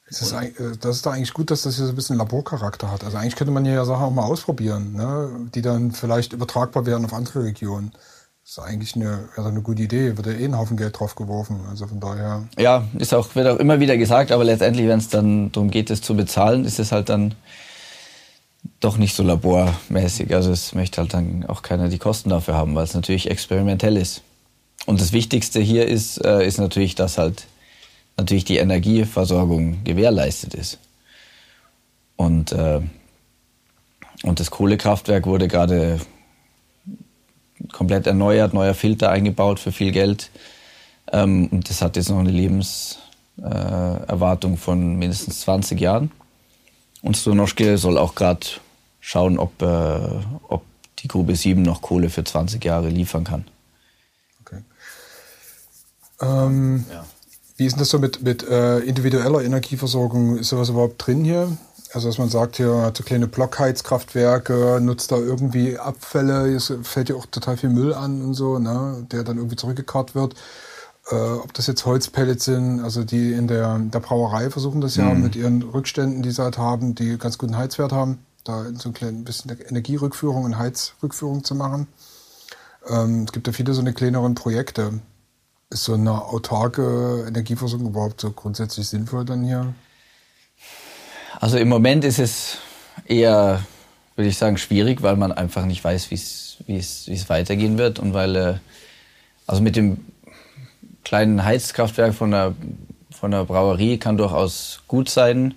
Das 0.08 0.22
ist, 0.22 0.32
äh, 0.32 0.52
das 0.80 0.96
ist 0.96 1.06
da 1.06 1.12
eigentlich 1.12 1.32
gut, 1.32 1.50
dass 1.50 1.62
das 1.62 1.76
hier 1.76 1.86
so 1.86 1.92
ein 1.92 1.96
bisschen 1.96 2.18
Laborcharakter 2.18 2.90
hat. 2.90 3.02
Also 3.02 3.16
eigentlich 3.16 3.36
könnte 3.36 3.52
man 3.52 3.64
hier 3.64 3.74
ja 3.74 3.84
Sachen 3.84 4.04
auch 4.04 4.10
mal 4.10 4.24
ausprobieren, 4.24 4.92
ne? 4.92 5.30
die 5.54 5.62
dann 5.62 5.92
vielleicht 5.92 6.34
übertragbar 6.34 6.86
wären 6.86 7.04
auf 7.04 7.14
andere 7.14 7.44
Regionen. 7.44 7.92
Das 8.44 8.52
ist 8.52 8.58
eigentlich 8.58 8.94
eine, 8.96 9.28
also 9.36 9.48
eine 9.48 9.62
gute 9.62 9.82
Idee, 9.82 10.16
wird 10.16 10.26
ja 10.26 10.32
eh 10.32 10.44
ein 10.44 10.58
Haufen 10.58 10.76
Geld 10.76 10.98
drauf 10.98 11.14
geworfen. 11.14 11.60
Also 11.70 11.86
von 11.86 12.00
daher. 12.00 12.44
Ja, 12.58 12.84
ist 12.98 13.14
auch, 13.14 13.34
wird 13.34 13.46
auch 13.46 13.58
immer 13.58 13.80
wieder 13.80 13.96
gesagt, 13.96 14.32
aber 14.32 14.44
letztendlich, 14.44 14.86
wenn 14.86 14.98
es 14.98 15.08
dann 15.08 15.50
darum 15.52 15.70
geht, 15.70 15.90
es 15.90 16.02
zu 16.02 16.14
bezahlen, 16.14 16.64
ist 16.64 16.78
es 16.78 16.92
halt 16.92 17.08
dann 17.08 17.34
doch 18.80 18.98
nicht 18.98 19.14
so 19.14 19.22
labormäßig. 19.22 20.34
Also 20.34 20.50
es 20.52 20.74
möchte 20.74 21.00
halt 21.00 21.14
dann 21.14 21.46
auch 21.46 21.62
keiner 21.62 21.88
die 21.88 21.98
Kosten 21.98 22.30
dafür 22.30 22.54
haben, 22.54 22.74
weil 22.74 22.84
es 22.84 22.94
natürlich 22.94 23.30
experimentell 23.30 23.96
ist. 23.96 24.22
Und 24.86 25.00
das 25.00 25.12
Wichtigste 25.12 25.60
hier 25.60 25.86
ist, 25.86 26.24
äh, 26.24 26.46
ist 26.46 26.58
natürlich, 26.58 26.94
dass 26.94 27.18
halt 27.18 27.46
natürlich 28.16 28.44
die 28.44 28.58
Energieversorgung 28.58 29.82
gewährleistet 29.84 30.54
ist. 30.54 30.78
Und, 32.16 32.52
äh, 32.52 32.80
und 34.22 34.40
das 34.40 34.50
Kohlekraftwerk 34.50 35.26
wurde 35.26 35.48
gerade 35.48 36.00
komplett 37.70 38.06
erneuert, 38.06 38.54
neuer 38.54 38.74
Filter 38.74 39.10
eingebaut 39.10 39.60
für 39.60 39.72
viel 39.72 39.92
Geld. 39.92 40.30
Ähm, 41.12 41.48
und 41.48 41.68
das 41.68 41.82
hat 41.82 41.96
jetzt 41.96 42.08
noch 42.10 42.18
eine 42.18 42.30
Lebenserwartung 42.30 44.54
äh, 44.54 44.58
von 44.58 44.96
mindestens 44.96 45.40
20 45.42 45.80
Jahren. 45.80 46.10
Und 47.02 47.16
Stonoschke 47.16 47.78
soll 47.78 47.98
auch 47.98 48.14
gerade 48.14 48.46
schauen, 49.00 49.38
ob, 49.38 49.60
äh, 49.62 49.98
ob 50.48 50.62
die 51.00 51.08
Grube 51.08 51.34
7 51.34 51.62
noch 51.62 51.82
Kohle 51.82 52.10
für 52.10 52.22
20 52.24 52.64
Jahre 52.64 52.88
liefern 52.88 53.24
kann. 53.24 53.44
Ähm, 56.22 56.84
ja. 56.90 57.04
Wie 57.56 57.66
ist 57.66 57.72
denn 57.72 57.80
das 57.80 57.90
so 57.90 57.98
mit, 57.98 58.22
mit 58.22 58.48
äh, 58.48 58.78
individueller 58.78 59.42
Energieversorgung? 59.42 60.38
Ist 60.38 60.48
sowas 60.48 60.70
überhaupt 60.70 61.06
drin 61.06 61.24
hier? 61.24 61.56
Also 61.92 62.08
dass 62.08 62.18
man 62.18 62.30
sagt, 62.30 62.56
hier 62.56 62.74
hat 62.82 62.96
so 62.96 63.02
kleine 63.02 63.26
Blockheizkraftwerke, 63.26 64.80
nutzt 64.80 65.12
da 65.12 65.16
irgendwie 65.16 65.78
Abfälle, 65.78 66.54
es 66.54 66.72
fällt 66.82 67.10
ja 67.10 67.16
auch 67.16 67.26
total 67.26 67.58
viel 67.58 67.68
Müll 67.68 67.92
an 67.92 68.22
und 68.22 68.34
so, 68.34 68.58
ne, 68.58 69.06
der 69.12 69.24
dann 69.24 69.36
irgendwie 69.36 69.56
zurückgekarrt 69.56 70.14
wird. 70.14 70.34
Äh, 71.10 71.14
ob 71.14 71.52
das 71.52 71.66
jetzt 71.66 71.84
Holzpellets 71.84 72.46
sind, 72.46 72.80
also 72.80 73.04
die 73.04 73.32
in 73.32 73.46
der, 73.46 73.78
der 73.78 74.00
Brauerei 74.00 74.48
versuchen 74.50 74.80
das 74.80 74.96
ja 74.96 75.12
mhm. 75.12 75.22
mit 75.22 75.36
ihren 75.36 75.62
Rückständen, 75.62 76.22
die 76.22 76.30
sie 76.30 76.42
halt 76.42 76.56
haben, 76.56 76.94
die 76.94 77.18
ganz 77.18 77.36
guten 77.36 77.56
Heizwert 77.56 77.92
haben, 77.92 78.24
da 78.44 78.64
so 78.78 78.88
ein 78.88 78.94
kleines 78.94 79.24
bisschen 79.24 79.58
Energierückführung 79.68 80.44
und 80.44 80.58
Heizrückführung 80.58 81.44
zu 81.44 81.54
machen. 81.54 81.88
Ähm, 82.88 83.24
es 83.24 83.32
gibt 83.32 83.46
ja 83.46 83.52
viele 83.52 83.74
so 83.74 83.80
eine 83.80 83.92
kleineren 83.92 84.34
Projekte. 84.34 85.00
Ist 85.72 85.84
so 85.84 85.94
eine 85.94 86.22
autarke 86.26 87.24
Energieversorgung 87.26 87.88
überhaupt 87.88 88.20
so 88.20 88.30
grundsätzlich 88.30 88.86
sinnvoll 88.86 89.24
dann 89.24 89.42
hier? 89.42 89.72
Also 91.40 91.56
im 91.56 91.70
Moment 91.70 92.04
ist 92.04 92.18
es 92.18 92.58
eher, 93.06 93.64
würde 94.14 94.28
ich 94.28 94.36
sagen, 94.36 94.58
schwierig, 94.58 95.00
weil 95.00 95.16
man 95.16 95.32
einfach 95.32 95.64
nicht 95.64 95.82
weiß, 95.82 96.10
wie 96.10 96.76
es 96.76 97.28
weitergehen 97.30 97.78
wird 97.78 97.98
und 97.98 98.12
weil, 98.12 98.36
äh, 98.36 98.54
also 99.46 99.62
mit 99.62 99.76
dem 99.76 100.04
kleinen 101.04 101.42
Heizkraftwerk 101.42 102.14
von 102.14 102.32
der, 102.32 102.54
von 103.10 103.30
der 103.30 103.44
Brauerie 103.46 103.96
kann 103.96 104.18
durchaus 104.18 104.82
gut 104.88 105.08
sein, 105.08 105.54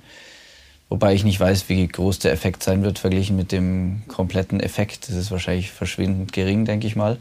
wobei 0.88 1.14
ich 1.14 1.26
nicht 1.26 1.42
weiß, 1.42 1.68
wie 1.68 1.86
groß 1.86 2.20
der 2.20 2.32
Effekt 2.32 2.64
sein 2.64 2.84
wird 2.84 3.00
verglichen 3.00 3.36
mit 3.36 3.52
dem 3.52 4.04
kompletten 4.08 4.62
Effekt. 4.62 5.10
Das 5.10 5.16
ist 5.18 5.30
wahrscheinlich 5.30 5.72
verschwindend 5.72 6.32
gering, 6.32 6.64
denke 6.64 6.88
ich 6.88 6.96
mal. 6.96 7.18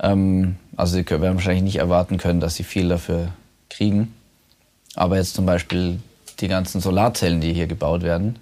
Ähm, 0.00 0.56
also 0.76 0.96
sie 0.96 1.08
werden 1.08 1.34
wahrscheinlich 1.34 1.62
nicht 1.62 1.76
erwarten 1.76 2.18
können, 2.18 2.40
dass 2.40 2.54
sie 2.54 2.64
viel 2.64 2.88
dafür 2.88 3.28
kriegen. 3.68 4.14
Aber 4.94 5.16
jetzt 5.16 5.34
zum 5.34 5.46
Beispiel 5.46 5.98
die 6.40 6.48
ganzen 6.48 6.80
Solarzellen, 6.80 7.40
die 7.40 7.52
hier 7.52 7.66
gebaut 7.66 8.02
werden, 8.02 8.38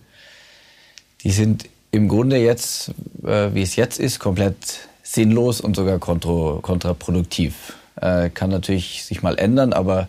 die 1.23 1.31
sind 1.31 1.69
im 1.93 2.09
Grunde 2.09 2.39
jetzt, 2.39 2.93
äh, 3.25 3.53
wie 3.53 3.63
es 3.63 3.77
jetzt 3.77 3.99
ist, 3.99 4.19
komplett 4.19 4.89
sinnlos 5.03 5.61
und 5.61 5.77
sogar 5.77 5.99
kontra 5.99 6.59
kontraproduktiv. 6.63 7.75
Äh, 7.97 8.31
kann 8.31 8.51
natürlich 8.51 9.05
sich 9.05 9.23
mal 9.23 9.39
ändern, 9.39 9.73
aber 9.73 10.09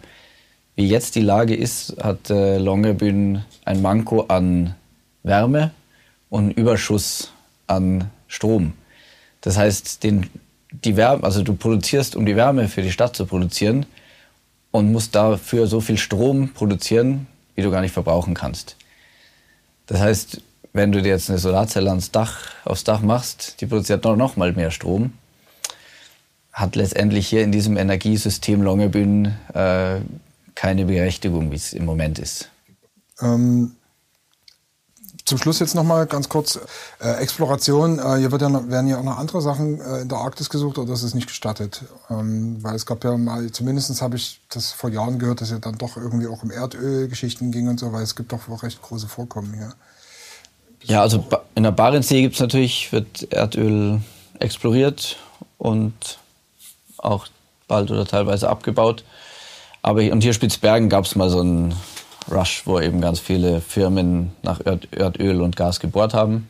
wie 0.75 0.87
jetzt 0.87 1.15
die 1.15 1.21
Lage 1.21 1.55
ist, 1.55 1.97
hat 2.01 2.29
äh, 2.29 2.57
Longyearbyen 2.57 3.43
ein 3.65 3.81
Manko 3.81 4.21
an 4.27 4.75
Wärme 5.23 5.71
und 6.29 6.43
einen 6.43 6.51
Überschuss 6.51 7.33
an 7.67 8.09
Strom. 8.27 8.73
Das 9.41 9.57
heißt, 9.57 10.03
den 10.03 10.29
die 10.71 10.95
Wärme, 10.95 11.23
also 11.23 11.43
du 11.43 11.53
produzierst, 11.53 12.15
um 12.15 12.25
die 12.25 12.35
Wärme 12.35 12.67
für 12.67 12.81
die 12.81 12.91
Stadt 12.91 13.15
zu 13.15 13.25
produzieren 13.25 13.85
und 14.71 14.91
musst 14.91 15.15
dafür 15.15 15.67
so 15.67 15.81
viel 15.81 15.97
Strom 15.97 16.49
produzieren, 16.53 17.27
wie 17.55 17.61
du 17.61 17.71
gar 17.71 17.81
nicht 17.81 17.93
verbrauchen 17.93 18.33
kannst. 18.33 18.77
Das 19.87 19.99
heißt, 19.99 20.41
wenn 20.73 20.91
du 20.91 21.01
dir 21.01 21.09
jetzt 21.09 21.29
eine 21.29 21.39
Solarzelle 21.39 21.89
ans 21.89 22.11
Dach, 22.11 22.39
aufs 22.63 22.85
Dach 22.85 23.01
machst, 23.01 23.59
die 23.59 23.65
produziert 23.65 24.03
noch, 24.05 24.15
noch 24.15 24.37
mal 24.37 24.53
mehr 24.53 24.71
Strom, 24.71 25.13
hat 26.53 26.75
letztendlich 26.75 27.27
hier 27.27 27.43
in 27.43 27.51
diesem 27.51 27.77
Energiesystem 27.77 28.61
Longyearbyen 28.61 29.37
äh, 29.53 29.99
keine 30.55 30.85
Berechtigung, 30.85 31.51
wie 31.51 31.55
es 31.55 31.73
im 31.73 31.85
Moment 31.85 32.19
ist. 32.19 32.49
Ähm, 33.21 33.73
zum 35.31 35.37
Schluss 35.37 35.59
jetzt 35.59 35.75
nochmal 35.75 36.07
ganz 36.07 36.27
kurz 36.27 36.59
äh, 37.01 37.09
Exploration. 37.21 37.99
Äh, 37.99 38.17
hier 38.17 38.33
wird 38.33 38.41
ja 38.41 38.49
noch, 38.49 38.67
werden 38.67 38.87
ja 38.87 38.97
auch 38.99 39.03
noch 39.03 39.17
andere 39.17 39.41
Sachen 39.41 39.79
äh, 39.79 40.01
in 40.01 40.09
der 40.09 40.17
Arktis 40.17 40.49
gesucht 40.49 40.77
oder 40.77 40.91
ist 40.91 41.03
es 41.03 41.13
nicht 41.13 41.27
gestattet? 41.27 41.83
Ähm, 42.09 42.57
weil 42.61 42.75
es 42.75 42.85
gab 42.85 43.01
ja 43.05 43.15
mal, 43.15 43.49
zumindest 43.51 44.01
habe 44.01 44.17
ich 44.17 44.41
das 44.49 44.73
vor 44.73 44.89
Jahren 44.89 45.19
gehört, 45.19 45.39
dass 45.39 45.49
ja 45.49 45.59
dann 45.59 45.77
doch 45.77 45.95
irgendwie 45.95 46.27
auch 46.27 46.43
um 46.43 46.51
Erdölgeschichten 46.51 47.53
ging 47.53 47.69
und 47.69 47.79
so, 47.79 47.93
weil 47.93 48.03
es 48.03 48.17
gibt 48.17 48.33
doch 48.33 48.49
auch 48.49 48.63
recht 48.63 48.81
große 48.81 49.07
Vorkommen 49.07 49.53
hier. 49.53 49.73
Ja, 50.83 51.01
also 51.01 51.23
in 51.55 51.63
der 51.63 51.71
Barentssee 51.71 52.23
gibt 52.23 52.33
es 52.33 52.41
natürlich, 52.41 52.91
wird 52.91 53.31
Erdöl 53.31 54.01
exploriert 54.39 55.15
und 55.57 56.19
auch 56.97 57.27
bald 57.69 57.89
oder 57.89 58.05
teilweise 58.05 58.49
abgebaut. 58.49 59.05
Aber 59.81 60.01
und 60.01 60.23
hier 60.23 60.33
Spitzbergen 60.33 60.89
gab 60.89 61.05
es 61.05 61.15
mal 61.15 61.29
so 61.29 61.41
ein 61.41 61.73
Rush, 62.29 62.63
wo 62.65 62.79
eben 62.79 63.01
ganz 63.01 63.19
viele 63.19 63.61
Firmen 63.61 64.31
nach 64.43 64.59
Erdöl 64.65 65.41
und 65.41 65.55
Gas 65.55 65.79
gebohrt 65.79 66.13
haben. 66.13 66.47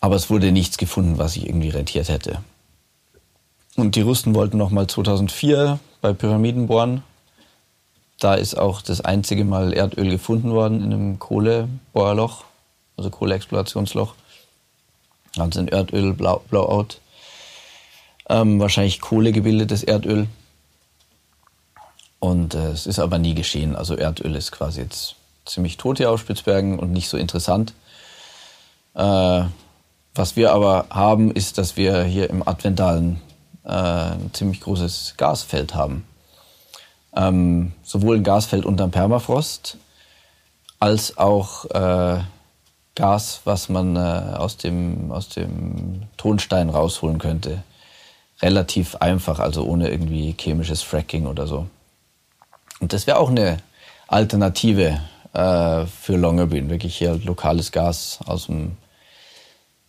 Aber 0.00 0.16
es 0.16 0.30
wurde 0.30 0.52
nichts 0.52 0.76
gefunden, 0.76 1.18
was 1.18 1.34
sich 1.34 1.46
irgendwie 1.46 1.70
rentiert 1.70 2.08
hätte. 2.08 2.38
Und 3.76 3.96
die 3.96 4.02
Russen 4.02 4.34
wollten 4.34 4.58
noch 4.58 4.70
mal 4.70 4.86
2004 4.86 5.78
bei 6.00 6.12
Pyramiden 6.12 6.66
bohren. 6.66 7.02
Da 8.20 8.34
ist 8.34 8.56
auch 8.56 8.82
das 8.82 9.00
einzige 9.00 9.44
Mal 9.44 9.72
Erdöl 9.72 10.10
gefunden 10.10 10.50
worden 10.50 10.82
in 10.82 10.92
einem 10.92 11.18
Kohlebohrloch, 11.18 12.44
also 12.96 13.10
Kohleexplorationsloch. 13.10 14.14
Also 15.36 15.60
ein 15.60 15.68
Erdöl-Blowout. 15.68 16.98
Ähm, 18.28 18.60
wahrscheinlich 18.60 19.00
Kohlegebildetes 19.00 19.82
Erdöl. 19.82 20.28
Und 22.24 22.54
äh, 22.54 22.70
es 22.70 22.86
ist 22.86 23.00
aber 23.00 23.18
nie 23.18 23.34
geschehen. 23.34 23.76
Also 23.76 23.96
Erdöl 23.96 24.34
ist 24.34 24.50
quasi 24.50 24.80
jetzt 24.80 25.16
ziemlich 25.44 25.76
tot 25.76 25.98
hier 25.98 26.10
auf 26.10 26.20
Spitzbergen 26.20 26.78
und 26.78 26.90
nicht 26.90 27.10
so 27.10 27.18
interessant. 27.18 27.74
Äh, 28.94 29.42
was 30.14 30.34
wir 30.34 30.52
aber 30.52 30.86
haben, 30.88 31.32
ist, 31.32 31.58
dass 31.58 31.76
wir 31.76 32.02
hier 32.04 32.30
im 32.30 32.48
Adventalen 32.48 33.20
äh, 33.62 33.68
ein 33.68 34.30
ziemlich 34.32 34.62
großes 34.62 35.16
Gasfeld 35.18 35.74
haben. 35.74 36.06
Ähm, 37.14 37.72
sowohl 37.82 38.16
ein 38.16 38.24
Gasfeld 38.24 38.64
unterm 38.64 38.90
Permafrost 38.90 39.76
als 40.80 41.18
auch 41.18 41.66
äh, 41.66 42.20
Gas, 42.94 43.42
was 43.44 43.68
man 43.68 43.96
äh, 43.96 43.98
aus, 43.98 44.56
dem, 44.56 45.12
aus 45.12 45.28
dem 45.28 46.04
Tonstein 46.16 46.70
rausholen 46.70 47.18
könnte. 47.18 47.62
Relativ 48.40 48.96
einfach, 48.96 49.40
also 49.40 49.66
ohne 49.66 49.90
irgendwie 49.90 50.34
chemisches 50.40 50.80
Fracking 50.80 51.26
oder 51.26 51.46
so. 51.46 51.66
Und 52.80 52.92
das 52.92 53.06
wäre 53.06 53.18
auch 53.18 53.30
eine 53.30 53.58
Alternative 54.08 55.00
äh, 55.32 55.86
für 55.86 56.16
Longyearbyen, 56.16 56.70
wirklich 56.70 56.96
hier 56.96 57.18
lokales 57.24 57.72
Gas 57.72 58.20
aus 58.26 58.46
dem 58.46 58.76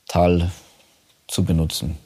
Tal 0.08 0.52
zu 1.28 1.44
benutzen. 1.44 1.98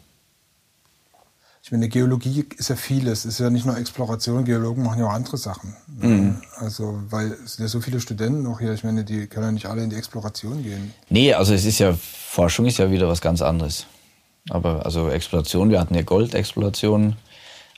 ich 1.62 1.72
meine, 1.72 1.90
Geologie 1.90 2.46
ist 2.58 2.70
ja 2.70 2.76
vieles. 2.76 3.26
Es 3.26 3.34
ist 3.34 3.40
ja 3.40 3.50
nicht 3.50 3.66
nur 3.66 3.78
Exploration. 3.78 4.46
Geologen 4.46 4.84
machen 4.84 5.00
ja 5.00 5.08
auch 5.08 5.14
andere 5.14 5.38
Sachen. 5.38 5.76
Mhm. 5.88 6.42
Also, 6.58 7.02
weil 7.10 7.34
es 7.46 7.56
sind 7.56 7.66
ja 7.66 7.70
so 7.70 7.82
viele 7.82 8.00
Studenten 8.00 8.44
noch 8.44 8.60
hier. 8.60 8.74
Ich 8.74 8.84
meine, 8.84 9.04
die 9.04 9.28
können 9.28 9.46
ja 9.46 9.52
nicht 9.52 9.66
alle 9.68 9.84
in 9.84 9.90
die 9.90 9.98
Exploration 9.98 10.64
gehen. 10.64 10.94
Nee, 11.10 11.34
also 11.34 11.54
es 11.54 11.66
ist 11.66 11.80
ja, 11.80 11.94
Forschung 11.94 12.66
ist 12.66 12.78
ja 12.78 12.90
wieder 12.90 13.08
was 13.08 13.22
ganz 13.22 13.42
anderes. 13.42 13.86
Aber 14.50 14.86
also 14.86 15.10
Exploration, 15.10 15.70
wir 15.70 15.80
hatten 15.80 15.94
ja 15.94 16.02
Goldexploration 16.02 17.18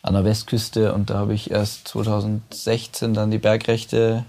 an 0.01 0.13
der 0.13 0.25
Westküste 0.25 0.93
und 0.93 1.09
da 1.09 1.15
habe 1.15 1.33
ich 1.33 1.51
erst 1.51 1.87
2016 1.89 3.13
dann 3.13 3.31
die 3.31 3.37
Bergrechte 3.37 4.25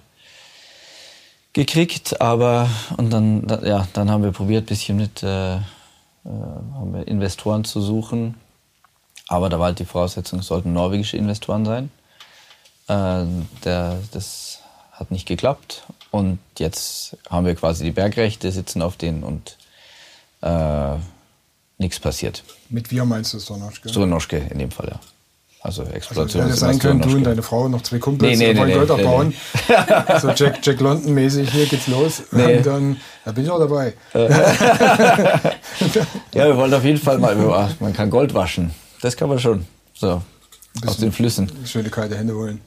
gekriegt, 1.52 2.20
aber 2.20 2.68
und 2.96 3.10
dann 3.10 3.46
ja, 3.64 3.86
dann 3.92 4.10
haben 4.10 4.22
wir 4.22 4.32
probiert, 4.32 4.66
bisschen 4.66 4.96
mit 4.96 5.22
äh, 5.22 5.56
äh, 5.56 5.60
haben 6.24 6.94
wir 6.94 7.08
Investoren 7.08 7.64
zu 7.64 7.80
suchen, 7.80 8.36
aber 9.28 9.48
da 9.48 9.58
war 9.58 9.66
halt 9.66 9.78
die 9.78 9.84
Voraussetzung, 9.84 10.40
es 10.40 10.46
sollten 10.46 10.72
norwegische 10.72 11.16
Investoren 11.16 11.64
sein. 11.64 11.90
Äh, 12.88 13.24
der, 13.64 13.98
das 14.12 14.60
hat 14.92 15.10
nicht 15.10 15.26
geklappt 15.26 15.84
und 16.10 16.38
jetzt 16.58 17.16
haben 17.30 17.46
wir 17.46 17.54
quasi 17.54 17.84
die 17.84 17.92
Bergrechte, 17.92 18.52
sitzen 18.52 18.82
auf 18.82 18.96
denen 18.96 19.22
und 19.22 19.56
äh, 20.42 20.96
nichts 21.78 21.98
passiert. 21.98 22.44
Mit 22.68 22.90
wir 22.90 23.04
meinst 23.04 23.32
du 23.34 23.40
Stornoschke? 23.40 23.88
Stornoschke 23.88 24.36
in 24.36 24.58
dem 24.58 24.70
Fall, 24.70 24.88
ja. 24.88 25.00
Also 25.64 25.84
Exploration. 25.84 26.42
Also, 26.42 26.56
sein 26.56 26.78
können, 26.80 27.00
du 27.00 27.10
und 27.10 27.22
deine 27.22 27.42
Frau 27.42 27.68
noch 27.68 27.82
zwei 27.82 27.98
Kumpels 27.98 28.36
nee, 28.36 28.52
nee, 28.52 28.58
wollen 28.58 28.68
nee, 28.68 28.74
Gold 28.74 28.90
abbauen. 28.90 29.28
Nee, 29.68 30.18
so 30.20 30.30
Jack, 30.30 30.58
Jack 30.60 30.80
London 30.80 31.14
mäßig, 31.14 31.52
hier 31.52 31.66
geht's 31.66 31.86
los. 31.86 32.24
Nee. 32.32 32.56
Und 32.56 32.66
dann, 32.66 32.96
da 33.24 33.30
bin 33.30 33.44
ich 33.44 33.50
auch 33.50 33.60
dabei. 33.60 33.94
ja, 36.34 36.46
wir 36.46 36.56
wollen 36.56 36.74
auf 36.74 36.84
jeden 36.84 36.98
Fall 36.98 37.18
mal, 37.18 37.36
man 37.78 37.92
kann 37.92 38.10
Gold 38.10 38.34
waschen. 38.34 38.72
Das 39.02 39.16
kann 39.16 39.28
man 39.28 39.38
schon. 39.38 39.64
So, 39.94 40.20
aus 40.84 40.96
den 40.96 41.12
Flüssen. 41.12 41.48
Schöne 41.64 41.90
kalte 41.90 42.16
Hände 42.16 42.34
holen. 42.34 42.60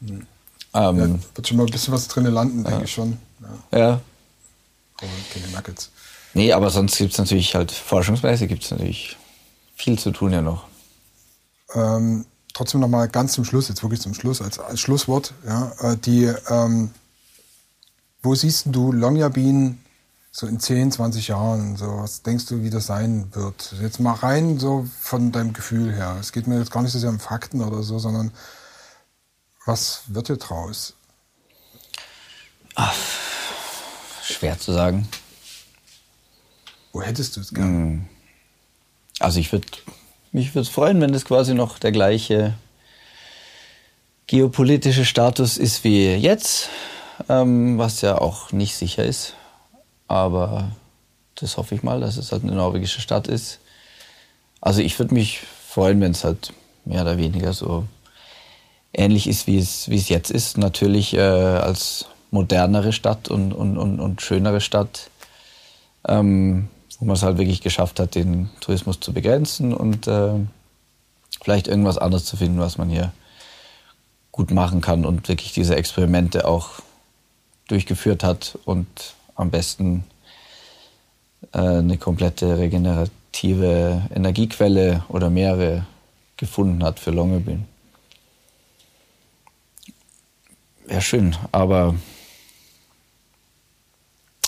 Hm. 0.00 0.26
Ähm, 0.74 0.98
ja, 0.98 1.08
wird 1.36 1.48
schon 1.48 1.56
mal 1.56 1.66
ein 1.66 1.70
bisschen 1.70 1.94
was 1.94 2.08
drinnen 2.08 2.32
landen, 2.32 2.64
ja. 2.64 2.70
denke 2.70 2.84
ich 2.86 2.92
schon. 2.92 3.16
Ja. 3.70 3.78
ja. 3.78 4.00
Aber 4.96 5.10
keine 5.32 5.46
Nuggets. 5.54 5.90
Nee, 6.34 6.52
aber 6.52 6.70
sonst 6.70 6.98
gibt 6.98 7.12
es 7.12 7.18
natürlich 7.18 7.54
halt, 7.54 7.70
forschungsmäßig 7.70 8.48
gibt 8.48 8.64
es 8.64 8.72
natürlich 8.72 9.16
viel 9.76 9.98
zu 9.98 10.10
tun 10.10 10.32
ja 10.32 10.42
noch. 10.42 10.64
Ähm, 11.74 12.24
trotzdem 12.54 12.80
noch 12.80 12.88
mal 12.88 13.08
ganz 13.08 13.32
zum 13.32 13.44
Schluss, 13.44 13.68
jetzt 13.68 13.82
wirklich 13.82 14.00
zum 14.00 14.14
Schluss, 14.14 14.40
als, 14.42 14.58
als 14.58 14.80
Schlusswort, 14.80 15.34
ja, 15.46 15.72
äh, 15.80 15.96
die, 15.96 16.24
ähm, 16.48 16.90
wo 18.22 18.34
siehst 18.34 18.66
du 18.66 18.92
Longyearbyen 18.92 19.80
so 20.32 20.46
in 20.46 20.60
10, 20.60 20.92
20 20.92 21.28
Jahren? 21.28 21.76
So, 21.76 21.98
was 21.98 22.22
denkst 22.22 22.46
du, 22.46 22.62
wie 22.62 22.70
das 22.70 22.86
sein 22.86 23.28
wird? 23.32 23.74
Jetzt 23.80 24.00
mal 24.00 24.14
rein 24.14 24.58
so 24.58 24.86
von 25.00 25.32
deinem 25.32 25.52
Gefühl 25.52 25.92
her. 25.92 26.16
Es 26.20 26.32
geht 26.32 26.46
mir 26.46 26.58
jetzt 26.58 26.70
gar 26.70 26.82
nicht 26.82 26.92
so 26.92 26.98
sehr 26.98 27.10
um 27.10 27.20
Fakten 27.20 27.62
oder 27.62 27.82
so, 27.82 27.98
sondern 27.98 28.32
was 29.66 30.02
wird 30.06 30.28
dir 30.28 30.36
draus? 30.36 30.94
Ach, 32.74 32.94
schwer 34.22 34.58
zu 34.58 34.72
sagen. 34.72 35.08
Wo 36.92 37.02
hättest 37.02 37.36
du 37.36 37.40
es 37.40 37.52
gern? 37.52 37.66
Hm. 37.66 38.08
Also 39.20 39.40
ich 39.40 39.52
würde 39.52 39.66
mich 40.32 40.54
würde 40.54 40.68
freuen, 40.68 41.00
wenn 41.00 41.12
das 41.12 41.24
quasi 41.24 41.54
noch 41.54 41.78
der 41.78 41.92
gleiche 41.92 42.54
geopolitische 44.26 45.04
Status 45.04 45.56
ist 45.56 45.84
wie 45.84 46.14
jetzt, 46.14 46.68
ähm, 47.28 47.78
was 47.78 48.02
ja 48.02 48.18
auch 48.18 48.52
nicht 48.52 48.76
sicher 48.76 49.04
ist. 49.04 49.34
Aber 50.06 50.70
das 51.34 51.56
hoffe 51.56 51.74
ich 51.74 51.82
mal, 51.82 52.00
dass 52.00 52.16
es 52.16 52.32
halt 52.32 52.42
eine 52.42 52.52
norwegische 52.52 53.00
Stadt 53.00 53.26
ist. 53.26 53.58
Also 54.60 54.82
ich 54.82 54.98
würde 54.98 55.14
mich 55.14 55.40
freuen, 55.68 56.00
wenn 56.00 56.12
es 56.12 56.24
halt 56.24 56.52
mehr 56.84 57.02
oder 57.02 57.16
weniger 57.16 57.52
so 57.52 57.84
ähnlich 58.92 59.26
ist, 59.26 59.46
wie 59.46 59.58
es, 59.58 59.88
wie 59.88 59.96
es 59.96 60.08
jetzt 60.08 60.30
ist. 60.30 60.58
Natürlich 60.58 61.14
äh, 61.14 61.20
als 61.20 62.06
modernere 62.30 62.92
Stadt 62.92 63.28
und, 63.28 63.52
und, 63.52 63.78
und, 63.78 64.00
und 64.00 64.20
schönere 64.20 64.60
Stadt. 64.60 65.10
Ähm, 66.06 66.68
wo 66.98 67.04
man 67.04 67.14
es 67.14 67.22
halt 67.22 67.38
wirklich 67.38 67.60
geschafft 67.60 68.00
hat, 68.00 68.14
den 68.14 68.50
Tourismus 68.60 69.00
zu 69.00 69.12
begrenzen 69.12 69.72
und 69.72 70.06
äh, 70.06 70.34
vielleicht 71.42 71.68
irgendwas 71.68 71.98
anderes 71.98 72.24
zu 72.24 72.36
finden, 72.36 72.58
was 72.58 72.78
man 72.78 72.88
hier 72.88 73.12
gut 74.32 74.50
machen 74.50 74.80
kann 74.80 75.04
und 75.04 75.28
wirklich 75.28 75.52
diese 75.52 75.76
Experimente 75.76 76.46
auch 76.46 76.80
durchgeführt 77.68 78.24
hat 78.24 78.58
und 78.64 78.86
am 79.34 79.50
besten 79.50 80.04
äh, 81.52 81.58
eine 81.58 81.98
komplette 81.98 82.58
regenerative 82.58 84.02
Energiequelle 84.14 85.04
oder 85.08 85.30
mehrere 85.30 85.86
gefunden 86.36 86.82
hat 86.82 86.98
für 86.98 87.10
Longyearbyen. 87.10 87.66
Wäre 90.86 91.02
schön, 91.02 91.36
aber 91.52 91.94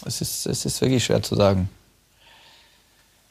es 0.07 0.21
ist, 0.21 0.47
es 0.47 0.65
ist 0.65 0.81
wirklich 0.81 1.05
schwer 1.05 1.23
zu 1.23 1.37
sagen. 1.37 1.69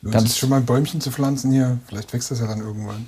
Lohnt 0.01 0.15
Ganz 0.15 0.37
schon 0.37 0.49
mal 0.49 0.57
ein 0.57 0.65
Bäumchen 0.65 1.01
zu 1.01 1.11
pflanzen 1.11 1.51
hier? 1.51 1.79
Vielleicht 1.87 2.13
wächst 2.13 2.31
das 2.31 2.39
ja 2.39 2.47
dann 2.47 2.59
irgendwann. 2.59 3.07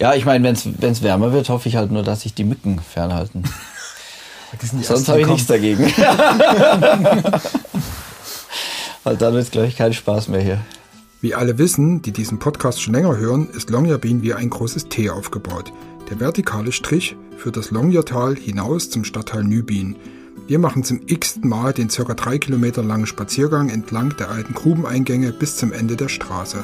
Ja, 0.00 0.14
ich 0.14 0.24
meine, 0.24 0.42
wenn 0.42 0.54
es 0.92 1.02
wärmer 1.02 1.32
wird, 1.32 1.48
hoffe 1.48 1.68
ich 1.68 1.76
halt 1.76 1.92
nur, 1.92 2.02
dass 2.02 2.22
sich 2.22 2.34
die 2.34 2.42
Mücken 2.42 2.80
fernhalten. 2.80 3.44
Sonst 4.82 5.08
habe 5.08 5.20
ich 5.20 5.28
nichts 5.28 5.46
dagegen. 5.46 5.84
Weil 9.04 9.16
dann 9.16 9.34
wird 9.34 9.44
es, 9.44 9.50
glaube 9.50 9.68
ich, 9.68 9.76
keinen 9.76 9.94
Spaß 9.94 10.28
mehr 10.28 10.40
hier. 10.40 10.60
Wie 11.20 11.34
alle 11.34 11.58
wissen, 11.58 12.02
die 12.02 12.12
diesen 12.12 12.40
Podcast 12.40 12.82
schon 12.82 12.94
länger 12.94 13.16
hören, 13.16 13.48
ist 13.48 13.70
Longyearbyen 13.70 14.22
wie 14.22 14.34
ein 14.34 14.50
großes 14.50 14.88
T 14.88 15.10
aufgebaut. 15.10 15.72
Der 16.10 16.18
vertikale 16.18 16.72
Strich 16.72 17.16
führt 17.36 17.56
das 17.56 17.70
Longyeartal 17.70 18.34
hinaus 18.34 18.90
zum 18.90 19.04
Stadtteil 19.04 19.44
Nübin. 19.44 19.96
Wir 20.52 20.58
machen 20.58 20.84
zum 20.84 21.00
x-ten 21.06 21.48
Mal 21.48 21.72
den 21.72 21.88
ca. 21.88 22.12
drei 22.12 22.36
Kilometer 22.36 22.82
langen 22.82 23.06
Spaziergang 23.06 23.70
entlang 23.70 24.14
der 24.18 24.30
alten 24.30 24.52
Grubeneingänge 24.52 25.32
bis 25.32 25.56
zum 25.56 25.72
Ende 25.72 25.96
der 25.96 26.10
Straße. 26.10 26.62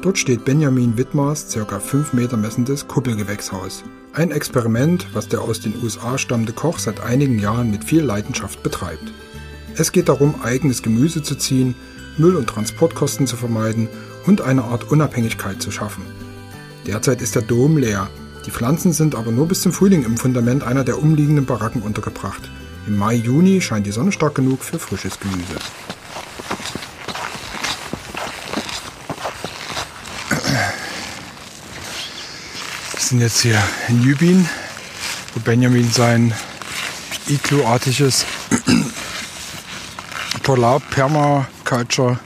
Dort 0.00 0.16
steht 0.16 0.46
Benjamin 0.46 0.96
Wittmars 0.96 1.52
ca. 1.52 1.80
5 1.80 2.14
Meter 2.14 2.38
messendes 2.38 2.88
Kuppelgewächshaus. 2.88 3.84
Ein 4.14 4.30
Experiment, 4.30 5.06
was 5.12 5.28
der 5.28 5.42
aus 5.42 5.60
den 5.60 5.74
USA 5.82 6.16
stammende 6.16 6.54
Koch 6.54 6.78
seit 6.78 7.02
einigen 7.02 7.38
Jahren 7.38 7.70
mit 7.70 7.84
viel 7.84 8.00
Leidenschaft 8.00 8.62
betreibt. 8.62 9.12
Es 9.76 9.92
geht 9.92 10.08
darum, 10.08 10.36
eigenes 10.42 10.82
Gemüse 10.82 11.22
zu 11.22 11.34
ziehen, 11.34 11.74
Müll- 12.16 12.36
und 12.36 12.46
Transportkosten 12.46 13.26
zu 13.26 13.36
vermeiden 13.36 13.90
und 14.24 14.40
eine 14.40 14.64
Art 14.64 14.90
Unabhängigkeit 14.90 15.60
zu 15.60 15.70
schaffen. 15.70 16.06
Derzeit 16.86 17.20
ist 17.20 17.34
der 17.34 17.42
Dom 17.42 17.76
leer, 17.76 18.08
die 18.46 18.50
Pflanzen 18.50 18.94
sind 18.94 19.14
aber 19.14 19.30
nur 19.30 19.46
bis 19.46 19.60
zum 19.60 19.72
Frühling 19.72 20.04
im 20.04 20.16
Fundament 20.16 20.62
einer 20.62 20.84
der 20.84 21.02
umliegenden 21.02 21.44
Baracken 21.44 21.82
untergebracht. 21.82 22.48
Im 22.90 22.96
Mai, 22.96 23.14
Juni 23.14 23.60
scheint 23.60 23.86
die 23.86 23.92
Sonne 23.92 24.10
stark 24.10 24.34
genug 24.34 24.64
für 24.64 24.80
frisches 24.80 25.20
Gemüse. 25.20 25.54
Wir 32.90 33.00
sind 33.00 33.20
jetzt 33.20 33.42
hier 33.42 33.62
in 33.86 34.02
Jübin, 34.02 34.48
wo 35.34 35.40
Benjamin 35.40 35.88
sein 35.88 36.34
igluartiges 37.28 38.26
Polar 40.42 40.80
Permaculture 40.80 42.18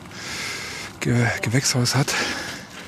Gewächshaus 1.00 1.94
hat. 1.94 2.14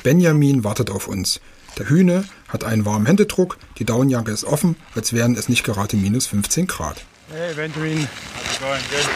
Benjamin 0.03 0.65
wartet 0.65 0.89
auf 0.89 1.09
uns. 1.09 1.43
Der 1.77 1.91
Hühne 1.91 2.25
hat 2.49 2.65
einen 2.65 2.87
warmen 2.87 3.05
Händedruck, 3.05 3.59
die 3.77 3.85
Daunenjacke 3.85 4.31
ist 4.31 4.45
offen, 4.45 4.77
als 4.95 5.13
wären 5.13 5.37
es 5.37 5.51
nicht 5.51 5.63
gerade 5.63 5.99
minus 5.99 6.27
15 6.29 6.67
Grad. 6.69 7.05
Hey, 7.29 7.53
Benjamin. 7.57 7.99
How's 7.99 8.55
it 8.55 8.61
going? 8.61 8.83
Good. 8.89 9.07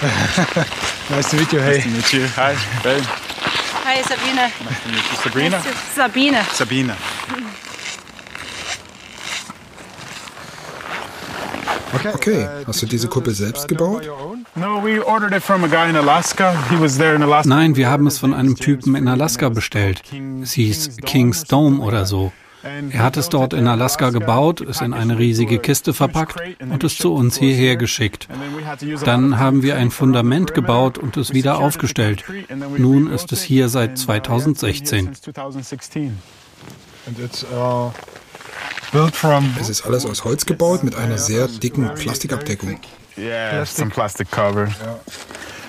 nice 1.10 1.30
to 1.30 1.36
meet 1.36 1.52
you. 1.52 1.60
Hey. 1.60 1.76
Nice 1.76 1.84
to 1.84 1.90
meet 1.90 2.12
you. 2.12 2.26
Hi, 2.34 2.54
Ben. 2.82 3.02
Hi, 3.04 4.02
Sabine. 4.02 4.50
Nice 4.64 4.82
to 4.82 4.88
meet 4.88 4.96
you. 4.96 5.16
Sabrina? 5.22 5.62
Sabine. 5.94 6.42
Sabine. 6.52 6.96
Okay, 11.94 12.14
okay. 12.14 12.48
hast 12.66 12.82
du 12.82 12.86
diese 12.86 13.06
Kuppel 13.06 13.32
selbst 13.32 13.68
gebaut? 13.68 14.02
Nein, 17.44 17.76
wir 17.76 17.90
haben 17.90 18.06
es 18.08 18.18
von 18.18 18.34
einem 18.34 18.56
Typen 18.56 18.96
in 18.96 19.06
Alaska 19.06 19.50
bestellt. 19.50 20.02
Es 20.42 20.52
hieß 20.52 20.96
King's 21.04 21.44
Dome 21.44 21.80
oder 21.80 22.06
so. 22.06 22.32
Er 22.62 23.02
hat 23.02 23.16
es 23.16 23.28
dort 23.28 23.52
in 23.52 23.66
Alaska 23.66 24.10
gebaut, 24.10 24.60
es 24.60 24.80
in 24.80 24.92
eine 24.92 25.18
riesige 25.18 25.58
Kiste 25.58 25.94
verpackt 25.94 26.40
und 26.60 26.84
es 26.84 26.96
zu 26.98 27.14
uns 27.14 27.36
hierher 27.36 27.76
geschickt. 27.76 28.28
Dann 29.04 29.38
haben 29.38 29.62
wir 29.62 29.76
ein 29.76 29.90
Fundament 29.90 30.54
gebaut 30.54 30.98
und 30.98 31.16
es 31.16 31.32
wieder 31.32 31.58
aufgestellt. 31.58 32.24
Nun 32.76 33.10
ist 33.10 33.32
es 33.32 33.42
hier 33.42 33.68
seit 33.68 33.98
2016. 33.98 35.10
Es 39.60 39.68
ist 39.68 39.86
alles 39.86 40.06
aus 40.06 40.24
Holz 40.24 40.46
gebaut 40.46 40.84
mit 40.84 40.94
einer 40.96 41.18
sehr 41.18 41.48
dicken 41.48 41.94
Plastikabdeckung. 41.94 42.78
Yeah, 43.16 43.64
some 43.66 43.90
plastic 43.90 44.30
cover. 44.30 44.68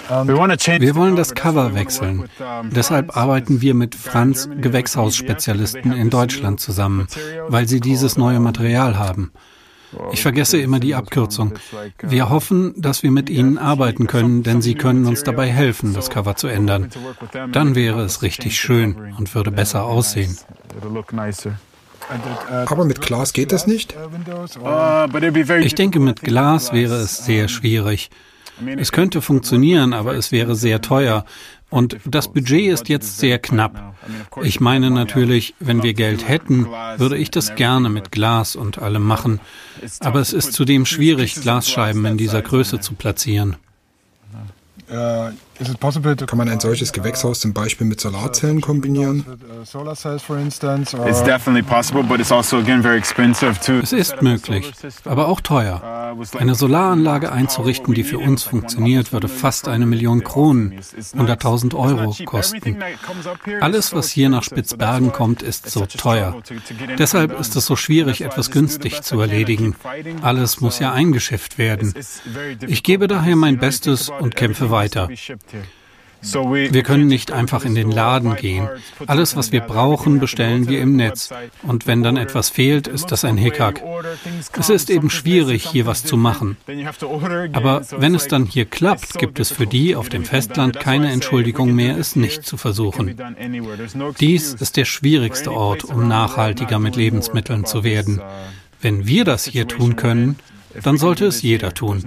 Wir 0.10 0.96
wollen 0.96 1.16
das 1.16 1.36
Cover 1.36 1.74
wechseln. 1.74 2.30
Deshalb 2.72 3.16
arbeiten 3.16 3.62
wir 3.62 3.74
mit 3.74 3.96
Franz 3.96 4.50
Gewächshausspezialisten 4.60 5.92
in 5.94 6.10
Deutschland 6.10 6.60
zusammen, 6.60 7.08
weil 7.48 7.68
sie 7.68 7.80
dieses 7.80 8.18
neue 8.18 8.40
Material 8.40 8.98
haben. 8.98 9.32
Ich 10.14 10.22
vergesse 10.22 10.58
immer 10.58 10.80
die 10.80 10.96
Abkürzung. 10.96 11.54
Wir 12.02 12.30
hoffen, 12.30 12.74
dass 12.78 13.04
wir 13.04 13.12
mit 13.12 13.30
ihnen 13.30 13.58
arbeiten 13.58 14.08
können, 14.08 14.44
denn 14.44 14.62
sie 14.62 14.76
können 14.76 15.06
uns 15.06 15.24
dabei 15.24 15.48
helfen, 15.48 15.94
das 15.94 16.10
Cover 16.10 16.36
zu 16.36 16.48
ändern. 16.48 16.90
Dann 17.52 17.76
wäre 17.76 18.02
es 18.02 18.22
richtig 18.22 18.60
schön 18.60 19.14
und 19.18 19.34
würde 19.36 19.52
besser 19.52 19.84
aussehen. 19.84 20.38
Aber 22.66 22.86
mit 22.86 23.02
Glas 23.02 23.34
geht 23.34 23.52
das 23.52 23.68
nicht? 23.68 23.96
Ich 25.62 25.76
denke, 25.76 26.00
mit 26.00 26.22
Glas 26.22 26.74
wäre 26.74 26.96
es 26.96 27.26
sehr 27.26 27.48
schwierig. 27.48 28.10
Es 28.78 28.92
könnte 28.92 29.22
funktionieren, 29.22 29.94
aber 29.94 30.16
es 30.16 30.32
wäre 30.32 30.56
sehr 30.56 30.82
teuer. 30.82 31.26
Und 31.70 31.98
das 32.06 32.28
Budget 32.28 32.72
ist 32.72 32.90
jetzt 32.90 33.18
sehr 33.18 33.40
knapp. 33.40 33.96
Ich 34.44 34.60
meine 34.60 34.92
natürlich, 34.92 35.56
wenn 35.60 35.84
wir 35.84 35.94
Geld 35.94 36.28
hätten, 36.28 36.68
würde 36.98 37.18
ich 37.18 37.32
das 37.32 37.56
gerne 37.56 37.90
mit 37.90 38.12
Glas 38.12 38.58
und 38.58 38.80
allem 38.80 39.04
machen. 39.04 39.40
Aber 40.02 40.20
es 40.20 40.34
ist 40.34 40.52
zudem 40.54 40.86
schwierig, 40.86 41.36
Glasscheiben 41.36 42.06
in 42.06 42.18
dieser 42.18 42.42
Größe 42.42 42.82
zu 42.82 42.94
platzieren. 42.94 43.56
Kann 46.28 46.38
man 46.38 46.50
ein 46.50 46.60
solches 46.60 46.92
Gewächshaus 46.92 47.40
zum 47.40 47.54
Beispiel 47.54 47.88
mit 47.88 48.02
Solarzellen 48.02 48.62
kombinieren? 48.62 49.26
Also 49.60 49.94
es 53.82 53.94
ist 53.94 54.22
möglich, 54.22 54.72
aber 55.06 55.28
auch 55.28 55.42
teuer. 55.42 56.18
Eine 56.38 56.56
Solaranlage 56.56 57.32
einzurichten, 57.32 57.94
die 57.94 58.04
für 58.04 58.20
uns 58.20 58.44
funktioniert, 58.44 59.14
würde 59.14 59.28
fast 59.28 59.68
eine 59.68 59.86
Million 59.86 60.24
Kronen, 60.24 60.80
100.000 60.80 61.76
Euro 61.76 62.16
kosten. 62.26 62.78
Alles, 63.62 63.94
was 63.94 64.10
hier 64.10 64.30
nach 64.30 64.44
Spitzbergen 64.44 65.12
kommt, 65.12 65.42
ist 65.42 65.70
so 65.70 65.86
teuer. 65.86 66.42
Deshalb 66.98 67.40
ist 67.40 67.56
es 67.56 67.66
so 67.66 67.76
schwierig, 67.76 68.22
etwas 68.22 68.52
günstig 68.52 69.02
zu 69.04 69.20
erledigen. 69.22 69.76
Alles 70.22 70.60
muss 70.60 70.80
ja 70.80 70.92
eingeschifft 70.92 71.58
werden. 71.58 71.94
Ich 72.68 72.84
gebe 72.84 73.08
daher 73.08 73.36
mein 73.36 73.58
Bestes 73.58 74.10
und 74.10 74.36
kämpfe 74.36 74.70
weiter 74.70 74.82
weiter. 74.82 75.10
Wir 76.24 76.84
können 76.84 77.08
nicht 77.08 77.32
einfach 77.32 77.66
in 77.66 77.74
den 77.74 77.90
Laden 77.90 78.36
gehen. 78.36 78.70
Alles, 79.08 79.36
was 79.36 79.52
wir 79.52 79.62
brauchen, 79.62 80.20
bestellen 80.20 80.68
wir 80.68 80.80
im 80.80 80.96
Netz. 80.96 81.30
Und 81.64 81.88
wenn 81.88 82.04
dann 82.04 82.18
etwas 82.18 82.50
fehlt, 82.50 82.88
ist 82.88 83.12
das 83.12 83.26
ein 83.26 83.38
Hickhack. 83.38 83.82
Es 84.58 84.70
ist 84.70 84.90
eben 84.92 85.10
schwierig, 85.10 85.68
hier 85.68 85.88
was 85.88 86.04
zu 86.04 86.18
machen. 86.18 86.58
Aber 87.54 87.82
wenn 87.98 88.14
es 88.14 88.28
dann 88.28 88.46
hier 88.46 88.66
klappt, 88.66 89.18
gibt 89.18 89.40
es 89.40 89.52
für 89.52 89.66
die 89.66 89.96
auf 89.96 90.10
dem 90.10 90.24
Festland 90.24 90.80
keine 90.80 91.12
Entschuldigung 91.12 91.74
mehr, 91.74 91.98
es 91.98 92.16
nicht 92.16 92.46
zu 92.46 92.58
versuchen. 92.58 93.16
Dies 94.20 94.54
ist 94.54 94.78
der 94.78 94.86
schwierigste 94.86 95.52
Ort, 95.52 95.84
um 95.84 96.08
nachhaltiger 96.08 96.78
mit 96.78 96.96
Lebensmitteln 96.96 97.66
zu 97.66 97.84
werden. 97.84 98.22
Wenn 98.80 99.08
wir 99.08 99.26
das 99.26 99.46
hier 99.46 99.68
tun 99.68 99.96
können, 99.96 100.38
dann 100.84 100.98
sollte 100.98 101.26
es 101.26 101.42
jeder 101.42 101.74
tun. 101.74 102.04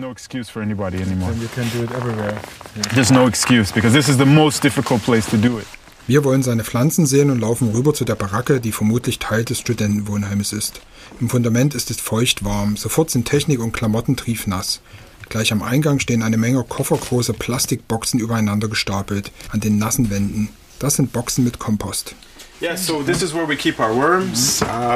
Wir 6.06 6.22
wollen 6.22 6.42
seine 6.42 6.64
Pflanzen 6.64 7.06
sehen 7.06 7.30
und 7.30 7.40
laufen 7.40 7.70
rüber 7.70 7.94
zu 7.94 8.04
der 8.04 8.14
Baracke, 8.14 8.60
die 8.60 8.72
vermutlich 8.72 9.18
Teil 9.18 9.44
des 9.44 9.58
Studentenwohnheimes 9.58 10.52
ist. 10.52 10.82
Im 11.18 11.30
Fundament 11.30 11.74
ist 11.74 11.90
es 11.90 12.00
feucht 12.00 12.44
warm, 12.44 12.76
sofort 12.76 13.10
sind 13.10 13.26
Technik 13.26 13.60
und 13.60 13.72
Klamotten 13.72 14.16
triefnass. 14.16 14.82
Gleich 15.30 15.50
am 15.52 15.62
Eingang 15.62 16.00
stehen 16.00 16.22
eine 16.22 16.36
Menge 16.36 16.62
koffergroße 16.62 17.32
Plastikboxen 17.32 18.20
übereinander 18.20 18.68
gestapelt, 18.68 19.32
an 19.50 19.60
den 19.60 19.78
nassen 19.78 20.10
Wänden. 20.10 20.50
Das 20.78 20.96
sind 20.96 21.12
Boxen 21.12 21.44
mit 21.44 21.58
Kompost. 21.58 22.14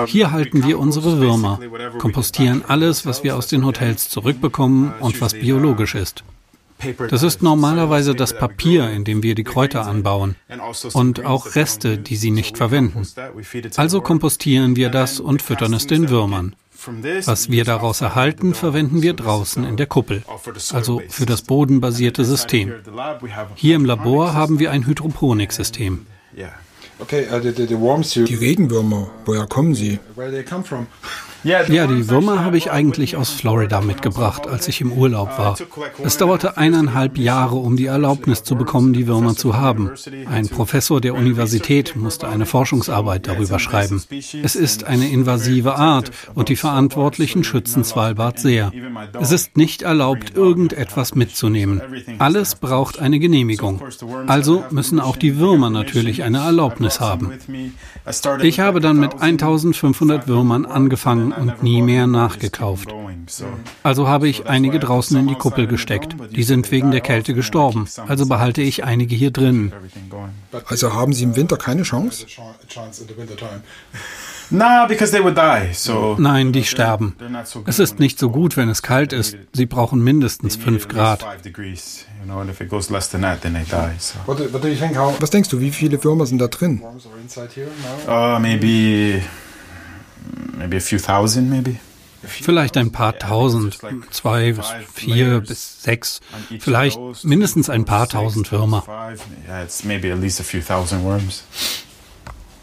Hier 0.06 0.32
halten 0.32 0.64
wir 0.64 0.78
unsere 0.78 1.18
Würmer, 1.18 1.60
kompostieren 1.98 2.64
alles, 2.66 3.04
was 3.04 3.24
wir 3.24 3.36
aus 3.36 3.48
den 3.48 3.64
Hotels 3.64 4.08
zurückbekommen 4.08 4.92
und 5.00 5.20
was 5.20 5.34
biologisch 5.34 5.94
ist. 5.94 6.24
Das 7.10 7.24
ist 7.24 7.42
normalerweise 7.42 8.14
das 8.14 8.38
Papier, 8.38 8.88
in 8.90 9.02
dem 9.04 9.22
wir 9.24 9.34
die 9.34 9.42
Kräuter 9.44 9.86
anbauen 9.86 10.36
und 10.92 11.24
auch 11.24 11.56
Reste, 11.56 11.98
die 11.98 12.16
sie 12.16 12.30
nicht 12.30 12.56
verwenden. 12.56 13.06
Also 13.76 14.00
kompostieren 14.00 14.76
wir 14.76 14.88
das 14.88 15.18
und 15.18 15.42
füttern 15.42 15.74
es 15.74 15.88
den 15.88 16.08
Würmern. 16.08 16.54
Was 17.24 17.50
wir 17.50 17.64
daraus 17.64 18.00
erhalten, 18.00 18.54
verwenden 18.54 19.02
wir 19.02 19.14
draußen 19.14 19.64
in 19.64 19.76
der 19.76 19.86
Kuppel, 19.86 20.22
also 20.72 21.02
für 21.08 21.26
das 21.26 21.42
bodenbasierte 21.42 22.24
System. 22.24 22.72
Hier 23.56 23.74
im 23.74 23.84
Labor 23.84 24.32
haben 24.34 24.60
wir 24.60 24.70
ein 24.70 24.86
Hydroponiksystem. 24.86 26.06
Okay, 27.00 27.28
uh, 27.28 27.38
the, 27.38 27.52
the, 27.52 27.66
the 27.66 27.76
worms 27.76 28.16
you... 28.16 28.24
Die 28.24 28.34
Regenwürmer, 28.34 29.08
woher 29.24 29.46
kommen 29.46 29.74
sie? 29.74 30.00
Where 30.16 30.30
they 30.30 30.42
come 30.42 30.64
from? 30.64 30.88
Ja, 31.44 31.62
die 31.64 32.08
Würmer 32.08 32.44
habe 32.44 32.56
ich 32.56 32.70
eigentlich 32.70 33.16
aus 33.16 33.30
Florida 33.30 33.80
mitgebracht, 33.80 34.46
als 34.48 34.66
ich 34.68 34.80
im 34.80 34.92
Urlaub 34.92 35.38
war. 35.38 35.56
Es 36.02 36.16
dauerte 36.16 36.56
eineinhalb 36.56 37.16
Jahre, 37.16 37.56
um 37.56 37.76
die 37.76 37.86
Erlaubnis 37.86 38.42
zu 38.42 38.56
bekommen, 38.56 38.92
die 38.92 39.06
Würmer 39.06 39.36
zu 39.36 39.56
haben. 39.56 39.90
Ein 40.30 40.48
Professor 40.48 41.00
der 41.00 41.14
Universität 41.14 41.94
musste 41.96 42.28
eine 42.28 42.46
Forschungsarbeit 42.46 43.28
darüber 43.28 43.58
schreiben. 43.58 44.02
Es 44.42 44.56
ist 44.56 44.84
eine 44.84 45.08
invasive 45.08 45.76
Art 45.76 46.10
und 46.34 46.48
die 46.48 46.56
Verantwortlichen 46.56 47.44
schützen 47.44 47.84
Svalbard 47.84 48.38
sehr. 48.38 48.72
Es 49.20 49.30
ist 49.30 49.56
nicht 49.56 49.82
erlaubt, 49.82 50.34
irgendetwas 50.34 51.14
mitzunehmen. 51.14 51.80
Alles 52.18 52.56
braucht 52.56 52.98
eine 52.98 53.18
Genehmigung. 53.20 53.80
Also 54.26 54.64
müssen 54.70 54.98
auch 54.98 55.16
die 55.16 55.38
Würmer 55.38 55.70
natürlich 55.70 56.22
eine 56.24 56.38
Erlaubnis 56.38 57.00
haben. 57.00 57.32
Ich 58.42 58.60
habe 58.60 58.80
dann 58.80 58.98
mit 58.98 59.20
1500 59.20 60.26
Würmern 60.26 60.66
angefangen 60.66 61.27
und 61.32 61.62
nie 61.62 61.82
mehr 61.82 62.06
nachgekauft. 62.06 62.88
Also 63.82 64.08
habe 64.08 64.28
ich 64.28 64.46
einige 64.46 64.78
draußen 64.78 65.18
in 65.18 65.28
die 65.28 65.34
Kuppel 65.34 65.66
gesteckt. 65.66 66.16
Die 66.30 66.42
sind 66.42 66.70
wegen 66.70 66.90
der 66.90 67.00
Kälte 67.00 67.34
gestorben. 67.34 67.86
Also 68.06 68.26
behalte 68.26 68.62
ich 68.62 68.84
einige 68.84 69.14
hier 69.14 69.30
drin. 69.30 69.72
Also 70.66 70.94
haben 70.94 71.12
Sie 71.12 71.24
im 71.24 71.36
Winter 71.36 71.56
keine 71.56 71.82
Chance? 71.82 72.26
Nein, 76.18 76.52
die 76.52 76.64
sterben. 76.64 77.16
Es 77.66 77.78
ist 77.78 77.98
nicht 77.98 78.18
so 78.18 78.30
gut, 78.30 78.56
wenn 78.56 78.70
es 78.70 78.82
kalt 78.82 79.12
ist. 79.12 79.36
Sie 79.52 79.66
brauchen 79.66 80.02
mindestens 80.02 80.56
5 80.56 80.88
Grad. 80.88 81.26
Was 85.20 85.30
denkst 85.30 85.48
du, 85.50 85.60
wie 85.60 85.70
viele 85.70 86.02
Würmer 86.02 86.26
sind 86.26 86.38
da 86.38 86.48
drin? 86.48 86.82
Uh, 88.06 88.38
maybe 88.38 88.58
maybe 88.58 88.58
a 88.58 89.20
few 89.20 89.22
thousand, 89.22 89.22
maybe. 89.22 89.22
Vielleicht 92.22 92.76
ein 92.76 92.90
paar 92.90 93.16
tausend, 93.16 93.78
zwei 94.10 94.52
bis 94.52 94.66
vier 94.92 95.40
bis 95.40 95.82
sechs, 95.82 96.20
vielleicht 96.58 96.98
mindestens 97.22 97.70
ein 97.70 97.84
paar 97.84 98.08
tausend 98.08 98.50
Würmer. 98.50 98.84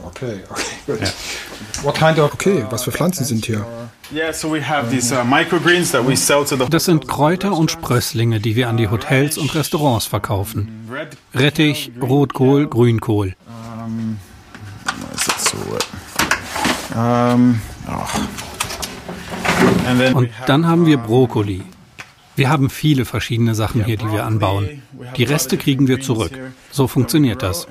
Okay. 0.03 0.39
Okay, 2.27 2.65
was 2.69 2.83
für 2.83 2.91
Pflanzen 2.91 3.25
sind 3.25 3.45
hier? 3.45 3.61
Uh, 3.61 3.87
das 6.69 6.85
sind 6.85 7.07
Kräuter 7.07 7.53
und 7.53 7.71
Sprösslinge, 7.71 8.39
die 8.39 8.55
wir 8.55 8.69
an 8.69 8.77
die 8.77 8.89
Hotels 8.89 9.37
und 9.37 9.55
Restaurants 9.55 10.05
verkaufen. 10.05 10.87
Rettich, 11.33 11.91
Rotkohl, 12.01 12.67
Grünkohl. 12.67 13.35
Um, 13.47 14.19
und 20.13 20.29
dann 20.47 20.67
haben 20.67 20.85
wir 20.85 20.97
Brokkoli. 20.97 21.63
Wir 22.37 22.49
haben 22.49 22.69
viele 22.69 23.05
verschiedene 23.05 23.55
Sachen 23.55 23.85
hier, 23.85 23.95
die 23.97 24.11
wir 24.11 24.25
anbauen. 24.25 24.81
Die 25.15 25.23
Reste 25.23 25.57
kriegen 25.57 25.87
wir 25.87 26.01
zurück. 26.01 26.31
So 26.69 26.87
funktioniert 26.87 27.41
das. 27.41 27.65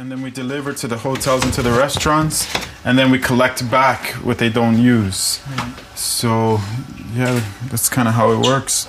So, 5.94 6.60
yeah, 7.16 7.30
that's 7.70 7.90
kind 7.90 8.08
of 8.08 8.16
how 8.16 8.32
it 8.32 8.46
works. 8.46 8.88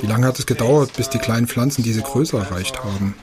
Wie 0.00 0.06
lange 0.06 0.26
hat 0.26 0.38
es 0.38 0.46
gedauert, 0.46 0.94
bis 0.94 1.10
die 1.10 1.18
kleinen 1.18 1.46
Pflanzen 1.46 1.84
diese 1.84 2.02
Größe 2.02 2.36
erreicht 2.38 2.82
haben? 2.82 3.14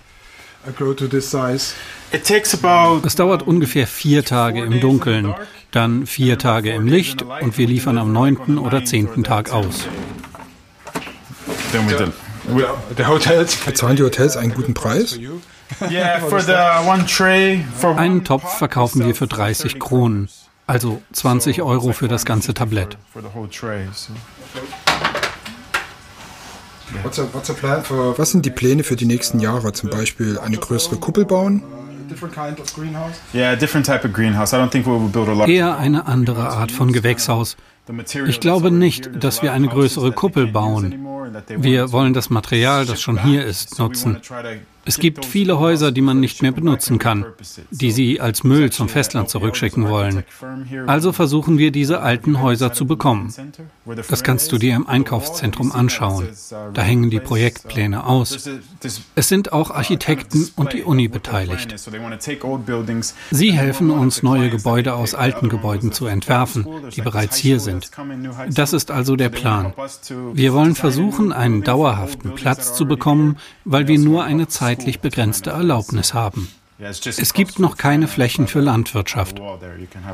Es 3.03 3.16
dauert 3.16 3.43
ungefähr 3.43 3.88
vier 3.88 4.24
Tage 4.24 4.64
im 4.64 4.80
Dunkeln, 4.80 5.34
dann 5.72 6.05
vier 6.05 6.38
Tage 6.38 6.72
im 6.72 6.88
Licht 6.88 7.24
und 7.24 7.57
wir 7.57 7.68
liefern 7.68 7.97
am 7.97 8.12
neunten 8.12 8.57
oder 8.57 8.84
zehnten 8.86 9.24
Tag 9.24 9.51
aus. 9.51 9.88
Bezahlen 13.66 13.95
die 13.95 14.03
Hotels 14.03 14.38
einen 14.38 14.53
guten 14.53 14.74
Preis? 14.74 15.18
Einen 17.95 18.24
Topf 18.26 18.57
verkaufen 18.57 19.05
wir 19.05 19.16
für 19.16 19.28
30 19.28 19.80
Kronen, 19.80 20.28
also 20.68 21.01
20 21.14 21.62
Euro 21.62 21.93
für 21.93 22.07
das 22.09 22.26
ganze 22.26 22.53
Tablett. 22.53 22.97
Was 28.17 28.31
sind 28.31 28.45
die 28.45 28.49
Pläne 28.49 28.83
für 28.83 28.95
die 28.95 29.05
nächsten 29.05 29.39
Jahre? 29.39 29.73
Zum 29.73 29.89
Beispiel 29.89 30.39
eine 30.39 30.57
größere 30.57 30.97
Kuppel 30.97 31.25
bauen? 31.25 31.63
Eher 35.47 35.77
eine 35.77 36.07
andere 36.07 36.49
Art 36.49 36.71
von 36.71 36.91
Gewächshaus. 36.91 37.55
Ich 38.27 38.39
glaube 38.39 38.71
nicht, 38.71 39.09
dass 39.23 39.41
wir 39.41 39.53
eine 39.53 39.67
größere 39.67 40.11
Kuppel 40.11 40.47
bauen. 40.47 41.05
Wir 41.47 41.91
wollen 41.91 42.13
das 42.13 42.29
Material, 42.29 42.85
das 42.85 43.01
schon 43.01 43.21
hier 43.23 43.45
ist, 43.45 43.79
nutzen. 43.79 44.17
Es 44.86 44.97
gibt 44.97 45.25
viele 45.25 45.59
Häuser, 45.59 45.91
die 45.91 46.01
man 46.01 46.19
nicht 46.19 46.41
mehr 46.41 46.51
benutzen 46.51 46.97
kann, 46.97 47.25
die 47.69 47.91
sie 47.91 48.19
als 48.19 48.43
Müll 48.43 48.71
zum 48.71 48.89
Festland 48.89 49.29
zurückschicken 49.29 49.88
wollen. 49.89 50.23
Also 50.88 51.11
versuchen 51.11 51.57
wir, 51.57 51.71
diese 51.71 52.01
alten 52.01 52.41
Häuser 52.41 52.73
zu 52.73 52.86
bekommen. 52.86 53.34
Das 54.09 54.23
kannst 54.23 54.51
du 54.51 54.57
dir 54.57 54.75
im 54.75 54.88
Einkaufszentrum 54.88 55.71
anschauen. 55.71 56.27
Da 56.73 56.82
hängen 56.82 57.09
die 57.09 57.19
Projektpläne 57.19 58.05
aus. 58.05 58.49
Es 59.15 59.27
sind 59.27 59.53
auch 59.53 59.71
Architekten 59.71 60.49
und 60.55 60.73
die 60.73 60.84
Uni 60.84 61.07
beteiligt. 61.07 61.75
Sie 63.32 63.51
helfen 63.51 63.89
uns, 63.91 64.23
neue 64.23 64.49
Gebäude 64.49 64.95
aus 64.95 65.13
alten 65.13 65.49
Gebäuden 65.49 65.91
zu 65.91 66.05
entwerfen, 66.07 66.65
die 66.95 67.01
bereits 67.01 67.38
hier 67.38 67.59
sind. 67.59 67.91
Das 68.49 68.73
ist 68.73 68.89
also 68.89 69.15
der 69.15 69.29
Plan. 69.29 69.73
Wir 70.34 70.53
wollen 70.53 70.75
versuchen, 70.75 71.32
einen 71.32 71.63
dauerhaften 71.63 72.34
Platz 72.36 72.73
zu 72.73 72.86
bekommen, 72.86 73.38
weil 73.65 73.88
wir 73.88 73.99
nur 73.99 74.23
eine 74.23 74.47
Zeit 74.47 74.70
zeitlich 74.72 75.01
begrenzte 75.01 75.49
Erlaubnis 75.49 76.13
haben. 76.13 76.47
Es 76.80 77.34
gibt 77.34 77.59
noch 77.59 77.78
keine 77.78 78.07
Flächen 78.07 78.47
für 78.47 78.59
Landwirtschaft. 78.59 79.39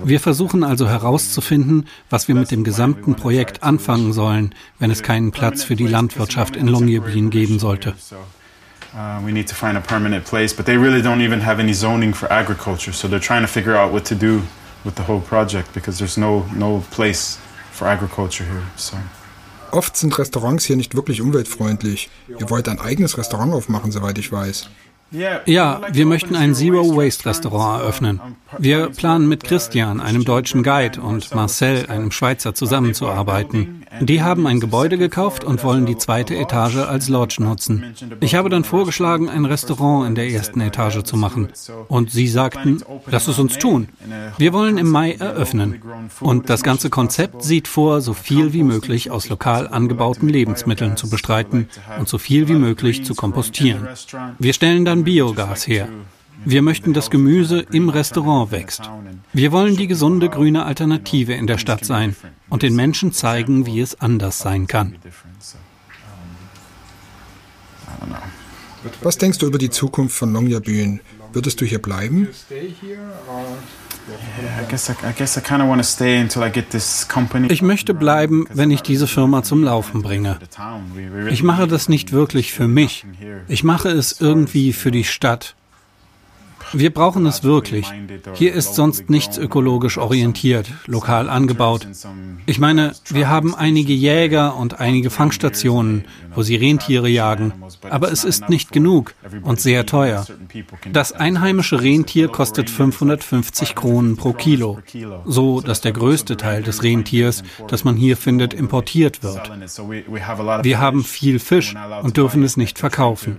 Wir 0.03 0.19
versuchen 0.19 0.63
also 0.63 0.89
herauszufinden, 0.89 1.87
was 2.09 2.27
wir 2.27 2.35
mit 2.35 2.51
dem 2.51 2.63
gesamten 2.63 3.15
Projekt 3.15 3.63
anfangen 3.63 4.11
sollen, 4.13 4.53
wenn 4.79 4.91
es 4.91 5.03
keinen 5.03 5.31
Platz 5.31 5.63
für 5.63 5.75
die 5.75 5.87
Landwirtschaft 5.87 6.55
in 6.55 6.67
Longyearbyen 6.67 7.29
geben 7.29 7.59
sollte. 7.59 7.93
Uh, 8.93 9.23
we 9.23 9.31
need 9.31 9.47
to 9.47 9.53
find 9.53 9.77
a 9.77 9.81
permanent 9.81 10.25
place, 10.25 10.55
but 10.55 10.65
they 10.65 10.77
really 10.77 11.01
don't 11.01 11.21
even 11.21 11.39
have 11.39 11.59
any 11.61 11.73
zoning 11.73 12.13
for 12.15 12.31
agriculture, 12.31 12.93
so 12.93 13.07
they're 13.07 13.19
trying 13.19 13.43
to 13.43 13.47
figure 13.47 13.75
out 13.75 13.91
what 13.91 14.05
to 14.05 14.15
do 14.15 14.41
with 14.83 14.95
the 14.95 15.03
whole 15.03 15.21
project 15.21 15.71
because 15.73 15.99
there's 15.99 16.17
no 16.17 16.45
no 16.55 16.81
place 16.89 17.37
for 17.71 17.87
agriculture 17.87 18.45
here. 18.45 18.63
So. 18.75 18.97
Oft 19.71 19.97
sind 19.97 20.17
Restaurants 20.17 20.65
hier 20.65 20.75
nicht 20.75 20.95
wirklich 20.95 21.21
umweltfreundlich. 21.21 22.09
Ihr 22.39 22.49
wollt 22.49 22.67
ein 22.69 22.79
eigenes 22.79 23.17
Restaurant 23.17 23.53
aufmachen, 23.53 23.91
soweit 23.91 24.17
ich 24.17 24.31
weiß. 24.31 24.69
Ja, 25.45 25.81
wir 25.93 26.05
möchten 26.05 26.35
ein 26.35 26.53
Zero-Waste-Restaurant 26.53 27.81
eröffnen. 27.81 28.19
Wir 28.57 28.89
planen 28.89 29.29
mit 29.29 29.45
Christian, 29.45 30.01
einem 30.01 30.25
deutschen 30.25 30.63
Guide, 30.63 30.99
und 30.99 31.33
Marcel, 31.33 31.85
einem 31.87 32.11
Schweizer, 32.11 32.53
zusammenzuarbeiten. 32.53 33.85
Die 34.01 34.21
haben 34.21 34.47
ein 34.47 34.59
Gebäude 34.59 34.97
gekauft 34.97 35.43
und 35.43 35.63
wollen 35.63 35.85
die 35.85 35.97
zweite 35.97 36.35
Etage 36.35 36.77
als 36.77 37.09
Lodge 37.09 37.41
nutzen. 37.41 37.93
Ich 38.19 38.35
habe 38.35 38.49
dann 38.49 38.63
vorgeschlagen, 38.63 39.29
ein 39.29 39.45
Restaurant 39.45 40.07
in 40.07 40.15
der 40.15 40.29
ersten 40.29 40.61
Etage 40.61 41.03
zu 41.03 41.17
machen. 41.17 41.49
Und 41.87 42.11
sie 42.11 42.27
sagten, 42.27 42.81
lass 43.07 43.27
es 43.27 43.39
uns 43.39 43.57
tun. 43.57 43.89
Wir 44.37 44.53
wollen 44.53 44.77
im 44.77 44.89
Mai 44.89 45.13
eröffnen. 45.13 45.81
Und 46.19 46.49
das 46.49 46.63
ganze 46.63 46.89
Konzept 46.89 47.43
sieht 47.43 47.67
vor, 47.67 48.01
so 48.01 48.13
viel 48.13 48.53
wie 48.53 48.63
möglich 48.63 49.11
aus 49.11 49.29
lokal 49.29 49.67
angebauten 49.67 50.29
Lebensmitteln 50.29 50.97
zu 50.97 51.09
bestreiten 51.09 51.69
und 51.99 52.07
so 52.07 52.17
viel 52.17 52.47
wie 52.47 52.55
möglich 52.55 53.05
zu 53.05 53.15
kompostieren. 53.15 53.87
Wir 54.39 54.53
stellen 54.53 54.85
dann 54.85 55.03
Biogas 55.03 55.67
her. 55.67 55.87
Wir 56.45 56.61
möchten, 56.61 56.93
dass 56.93 57.09
Gemüse 57.09 57.65
im 57.71 57.89
Restaurant 57.89 58.51
wächst. 58.51 58.89
Wir 59.33 59.51
wollen 59.51 59.75
die 59.75 59.87
gesunde 59.87 60.29
grüne 60.29 60.65
Alternative 60.65 61.33
in 61.33 61.47
der 61.47 61.57
Stadt 61.57 61.85
sein 61.85 62.15
und 62.49 62.63
den 62.63 62.75
Menschen 62.75 63.11
zeigen, 63.11 63.65
wie 63.65 63.79
es 63.79 63.99
anders 63.99 64.39
sein 64.39 64.67
kann. 64.67 64.95
Was 69.01 69.17
denkst 69.17 69.39
du 69.39 69.47
über 69.47 69.57
die 69.57 69.69
Zukunft 69.69 70.15
von 70.15 70.31
Longyearbyen? 70.33 71.01
Würdest 71.33 71.59
du 71.59 71.65
hier 71.65 71.81
bleiben? 71.81 72.29
Ich 77.49 77.61
möchte 77.61 77.93
bleiben, 77.93 78.47
wenn 78.53 78.71
ich 78.71 78.81
diese 78.81 79.07
Firma 79.07 79.43
zum 79.43 79.63
Laufen 79.63 80.01
bringe. 80.01 80.39
Ich 81.29 81.43
mache 81.43 81.67
das 81.67 81.89
nicht 81.89 82.11
wirklich 82.13 82.53
für 82.53 82.67
mich. 82.67 83.05
Ich 83.47 83.63
mache 83.63 83.89
es 83.89 84.21
irgendwie 84.21 84.71
für 84.73 84.91
die 84.91 85.03
Stadt. 85.03 85.55
Wir 86.73 86.93
brauchen 86.93 87.25
es 87.25 87.43
wirklich. 87.43 87.87
Hier 88.33 88.53
ist 88.53 88.75
sonst 88.75 89.09
nichts 89.09 89.37
ökologisch 89.37 89.97
orientiert, 89.97 90.71
lokal 90.85 91.29
angebaut. 91.29 91.87
Ich 92.45 92.59
meine, 92.59 92.93
wir 93.09 93.29
haben 93.29 93.55
einige 93.55 93.93
Jäger 93.93 94.55
und 94.57 94.79
einige 94.79 95.09
Fangstationen, 95.09 96.05
wo 96.35 96.43
sie 96.43 96.55
Rentiere 96.55 97.09
jagen, 97.09 97.53
aber 97.89 98.11
es 98.11 98.23
ist 98.23 98.49
nicht 98.49 98.71
genug 98.71 99.13
und 99.43 99.59
sehr 99.59 99.85
teuer. 99.85 100.25
Das 100.91 101.11
einheimische 101.13 101.81
Rentier 101.81 102.27
kostet 102.27 102.69
550 102.69 103.75
Kronen 103.75 104.17
pro 104.17 104.33
Kilo, 104.33 104.79
so 105.25 105.61
dass 105.61 105.81
der 105.81 105.93
größte 105.93 106.37
Teil 106.37 106.63
des 106.63 106.83
Rentiers, 106.83 107.43
das 107.67 107.83
man 107.83 107.95
hier 107.95 108.17
findet, 108.17 108.53
importiert 108.53 109.23
wird. 109.23 109.51
Wir 110.63 110.79
haben 110.79 111.03
viel 111.03 111.39
Fisch 111.39 111.75
und 112.03 112.17
dürfen 112.17 112.43
es 112.43 112.57
nicht 112.57 112.77
verkaufen. 112.77 113.37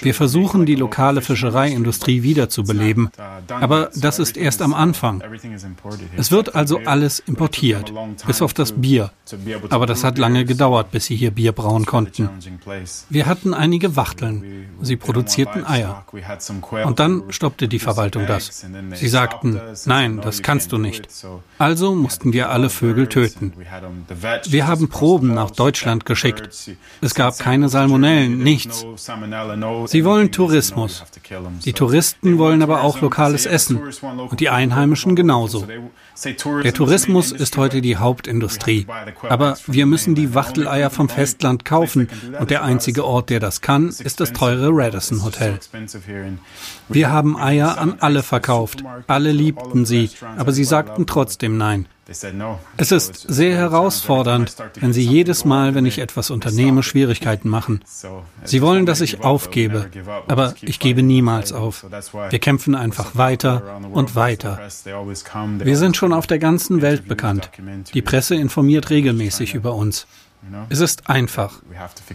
Wir 0.00 0.14
versuchen, 0.14 0.66
die 0.66 0.74
lokale 0.74 1.20
Fischereiindustrie 1.20 2.22
wiederzubringen 2.22 2.61
zu 2.64 2.72
beleben. 2.72 3.10
Aber 3.48 3.90
das 3.94 4.18
ist 4.18 4.36
erst 4.36 4.62
am 4.62 4.74
Anfang. 4.74 5.22
Es 6.16 6.30
wird 6.30 6.54
also 6.54 6.80
alles 6.84 7.18
importiert, 7.20 7.92
bis 8.26 8.42
auf 8.42 8.54
das 8.54 8.72
Bier. 8.72 9.10
Aber 9.70 9.86
das 9.86 10.04
hat 10.04 10.18
lange 10.18 10.44
gedauert, 10.44 10.90
bis 10.90 11.06
sie 11.06 11.16
hier 11.16 11.30
Bier 11.30 11.52
brauen 11.52 11.86
konnten. 11.86 12.28
Wir 13.08 13.26
hatten 13.26 13.54
einige 13.54 13.96
Wachteln. 13.96 14.66
Sie 14.80 14.96
produzierten 14.96 15.66
Eier. 15.66 16.04
Und 16.84 16.98
dann 16.98 17.24
stoppte 17.30 17.68
die 17.68 17.78
Verwaltung 17.78 18.26
das. 18.26 18.66
Sie 18.94 19.08
sagten, 19.08 19.60
nein, 19.86 20.20
das 20.20 20.42
kannst 20.42 20.72
du 20.72 20.78
nicht. 20.78 21.08
Also 21.58 21.94
mussten 21.94 22.32
wir 22.32 22.50
alle 22.50 22.70
Vögel 22.70 23.06
töten. 23.08 23.52
Wir 24.48 24.66
haben 24.66 24.88
Proben 24.88 25.34
nach 25.34 25.50
Deutschland 25.50 26.04
geschickt. 26.06 26.50
Es 27.00 27.14
gab 27.14 27.38
keine 27.38 27.68
Salmonellen, 27.68 28.38
nichts. 28.38 28.84
Sie 29.86 30.04
wollen 30.04 30.32
Tourismus. 30.32 31.04
Die 31.64 31.72
Touristen 31.72 32.38
wollen 32.38 32.51
wollen 32.52 32.62
aber 32.62 32.82
auch 32.82 33.00
lokales 33.00 33.46
Essen 33.46 33.80
und 34.28 34.40
die 34.40 34.50
Einheimischen 34.50 35.16
genauso. 35.16 35.66
Der 36.62 36.74
Tourismus 36.74 37.32
ist 37.32 37.56
heute 37.56 37.80
die 37.80 37.96
Hauptindustrie. 37.96 38.86
Aber 39.28 39.56
wir 39.66 39.86
müssen 39.86 40.14
die 40.14 40.34
Wachteleier 40.34 40.90
vom 40.90 41.08
Festland 41.08 41.64
kaufen 41.64 42.08
und 42.38 42.50
der 42.50 42.62
einzige 42.62 43.06
Ort, 43.06 43.30
der 43.30 43.40
das 43.40 43.62
kann, 43.62 43.88
ist 43.88 44.20
das 44.20 44.34
teure 44.34 44.68
Radisson 44.70 45.24
Hotel. 45.24 45.58
Wir 46.88 47.10
haben 47.10 47.38
Eier 47.38 47.78
an 47.78 47.96
alle 48.00 48.22
verkauft. 48.22 48.84
Alle 49.06 49.32
liebten 49.32 49.86
sie, 49.86 50.10
aber 50.36 50.52
sie 50.52 50.64
sagten 50.64 51.06
trotzdem 51.06 51.56
Nein. 51.56 51.86
Es 52.08 52.92
ist 52.92 53.14
sehr 53.28 53.56
herausfordernd, 53.56 54.56
wenn 54.80 54.92
Sie 54.92 55.02
jedes 55.06 55.44
Mal, 55.44 55.74
wenn 55.74 55.86
ich 55.86 55.98
etwas 55.98 56.30
unternehme, 56.30 56.82
Schwierigkeiten 56.82 57.48
machen. 57.48 57.80
Sie 58.44 58.60
wollen, 58.60 58.86
dass 58.86 59.00
ich 59.00 59.22
aufgebe, 59.22 59.88
aber 60.26 60.54
ich 60.62 60.80
gebe 60.80 61.02
niemals 61.02 61.52
auf. 61.52 61.86
Wir 62.30 62.38
kämpfen 62.40 62.74
einfach 62.74 63.14
weiter 63.14 63.80
und 63.92 64.16
weiter. 64.16 64.58
Wir 65.58 65.76
sind 65.76 65.96
schon 65.96 66.12
auf 66.12 66.26
der 66.26 66.38
ganzen 66.38 66.82
Welt 66.82 67.06
bekannt. 67.06 67.50
Die 67.94 68.02
Presse 68.02 68.34
informiert 68.34 68.90
regelmäßig 68.90 69.54
über 69.54 69.74
uns. 69.74 70.06
Es 70.68 70.80
ist 70.80 71.08
einfach. 71.08 71.62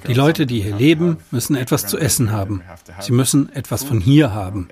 Die 0.06 0.14
Leute, 0.14 0.46
die 0.46 0.62
hier 0.62 0.76
leben, 0.76 1.18
müssen 1.32 1.56
etwas 1.56 1.88
zu 1.88 1.98
essen 1.98 2.32
haben. 2.32 2.62
Sie 3.00 3.14
müssen 3.14 3.54
etwas 3.54 3.84
von 3.84 4.02
hier 4.02 4.34
haben. 4.34 4.68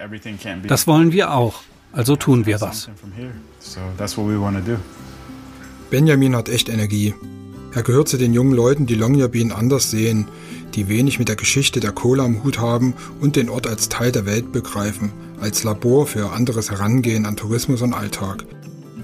Das 0.67 0.87
wollen 0.87 1.13
wir 1.13 1.31
auch. 1.31 1.61
Also 1.95 2.17
tun 2.17 2.45
wir 2.45 2.59
was. 2.59 2.89
Benjamin 5.89 6.35
hat 6.35 6.49
echt 6.49 6.67
Energie. 6.67 7.13
Er 7.73 7.83
gehört 7.83 8.09
zu 8.09 8.17
den 8.17 8.33
jungen 8.33 8.53
Leuten, 8.53 8.85
die 8.85 8.95
Longyearbyen 8.95 9.51
anders 9.51 9.91
sehen, 9.91 10.27
die 10.75 10.89
wenig 10.89 11.19
mit 11.19 11.29
der 11.29 11.37
Geschichte 11.37 11.79
der 11.79 11.93
Kohle 11.93 12.23
am 12.23 12.43
Hut 12.43 12.59
haben 12.59 12.93
und 13.21 13.37
den 13.37 13.49
Ort 13.49 13.65
als 13.67 13.87
Teil 13.87 14.11
der 14.11 14.25
Welt 14.25 14.51
begreifen, 14.51 15.11
als 15.39 15.63
Labor 15.63 16.05
für 16.05 16.31
anderes 16.31 16.69
Herangehen 16.69 17.25
an 17.25 17.37
Tourismus 17.37 17.81
und 17.81 17.93
Alltag. 17.93 18.45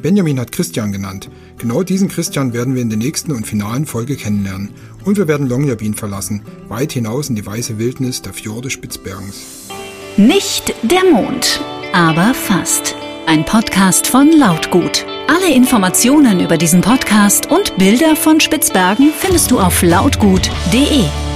Benjamin 0.01 0.39
hat 0.39 0.51
Christian 0.51 0.91
genannt. 0.91 1.29
Genau 1.59 1.83
diesen 1.83 2.09
Christian 2.09 2.53
werden 2.53 2.75
wir 2.75 2.81
in 2.81 2.89
der 2.89 2.97
nächsten 2.97 3.31
und 3.31 3.45
finalen 3.47 3.85
Folge 3.85 4.15
kennenlernen. 4.15 4.71
Und 5.05 5.17
wir 5.17 5.27
werden 5.27 5.47
Longyearbyen 5.47 5.93
verlassen, 5.93 6.41
weit 6.67 6.91
hinaus 6.91 7.29
in 7.29 7.35
die 7.35 7.45
weiße 7.45 7.77
Wildnis 7.77 8.21
der 8.21 8.33
Fjorde 8.33 8.69
Spitzbergens. 8.69 9.69
Nicht 10.17 10.73
der 10.83 11.03
Mond, 11.11 11.61
aber 11.93 12.33
fast. 12.33 12.95
Ein 13.25 13.45
Podcast 13.45 14.07
von 14.07 14.31
Lautgut. 14.31 15.05
Alle 15.27 15.53
Informationen 15.53 16.39
über 16.39 16.57
diesen 16.57 16.81
Podcast 16.81 17.49
und 17.49 17.77
Bilder 17.77 18.15
von 18.15 18.39
Spitzbergen 18.39 19.11
findest 19.17 19.51
du 19.51 19.59
auf 19.59 19.81
lautgut.de. 19.81 21.30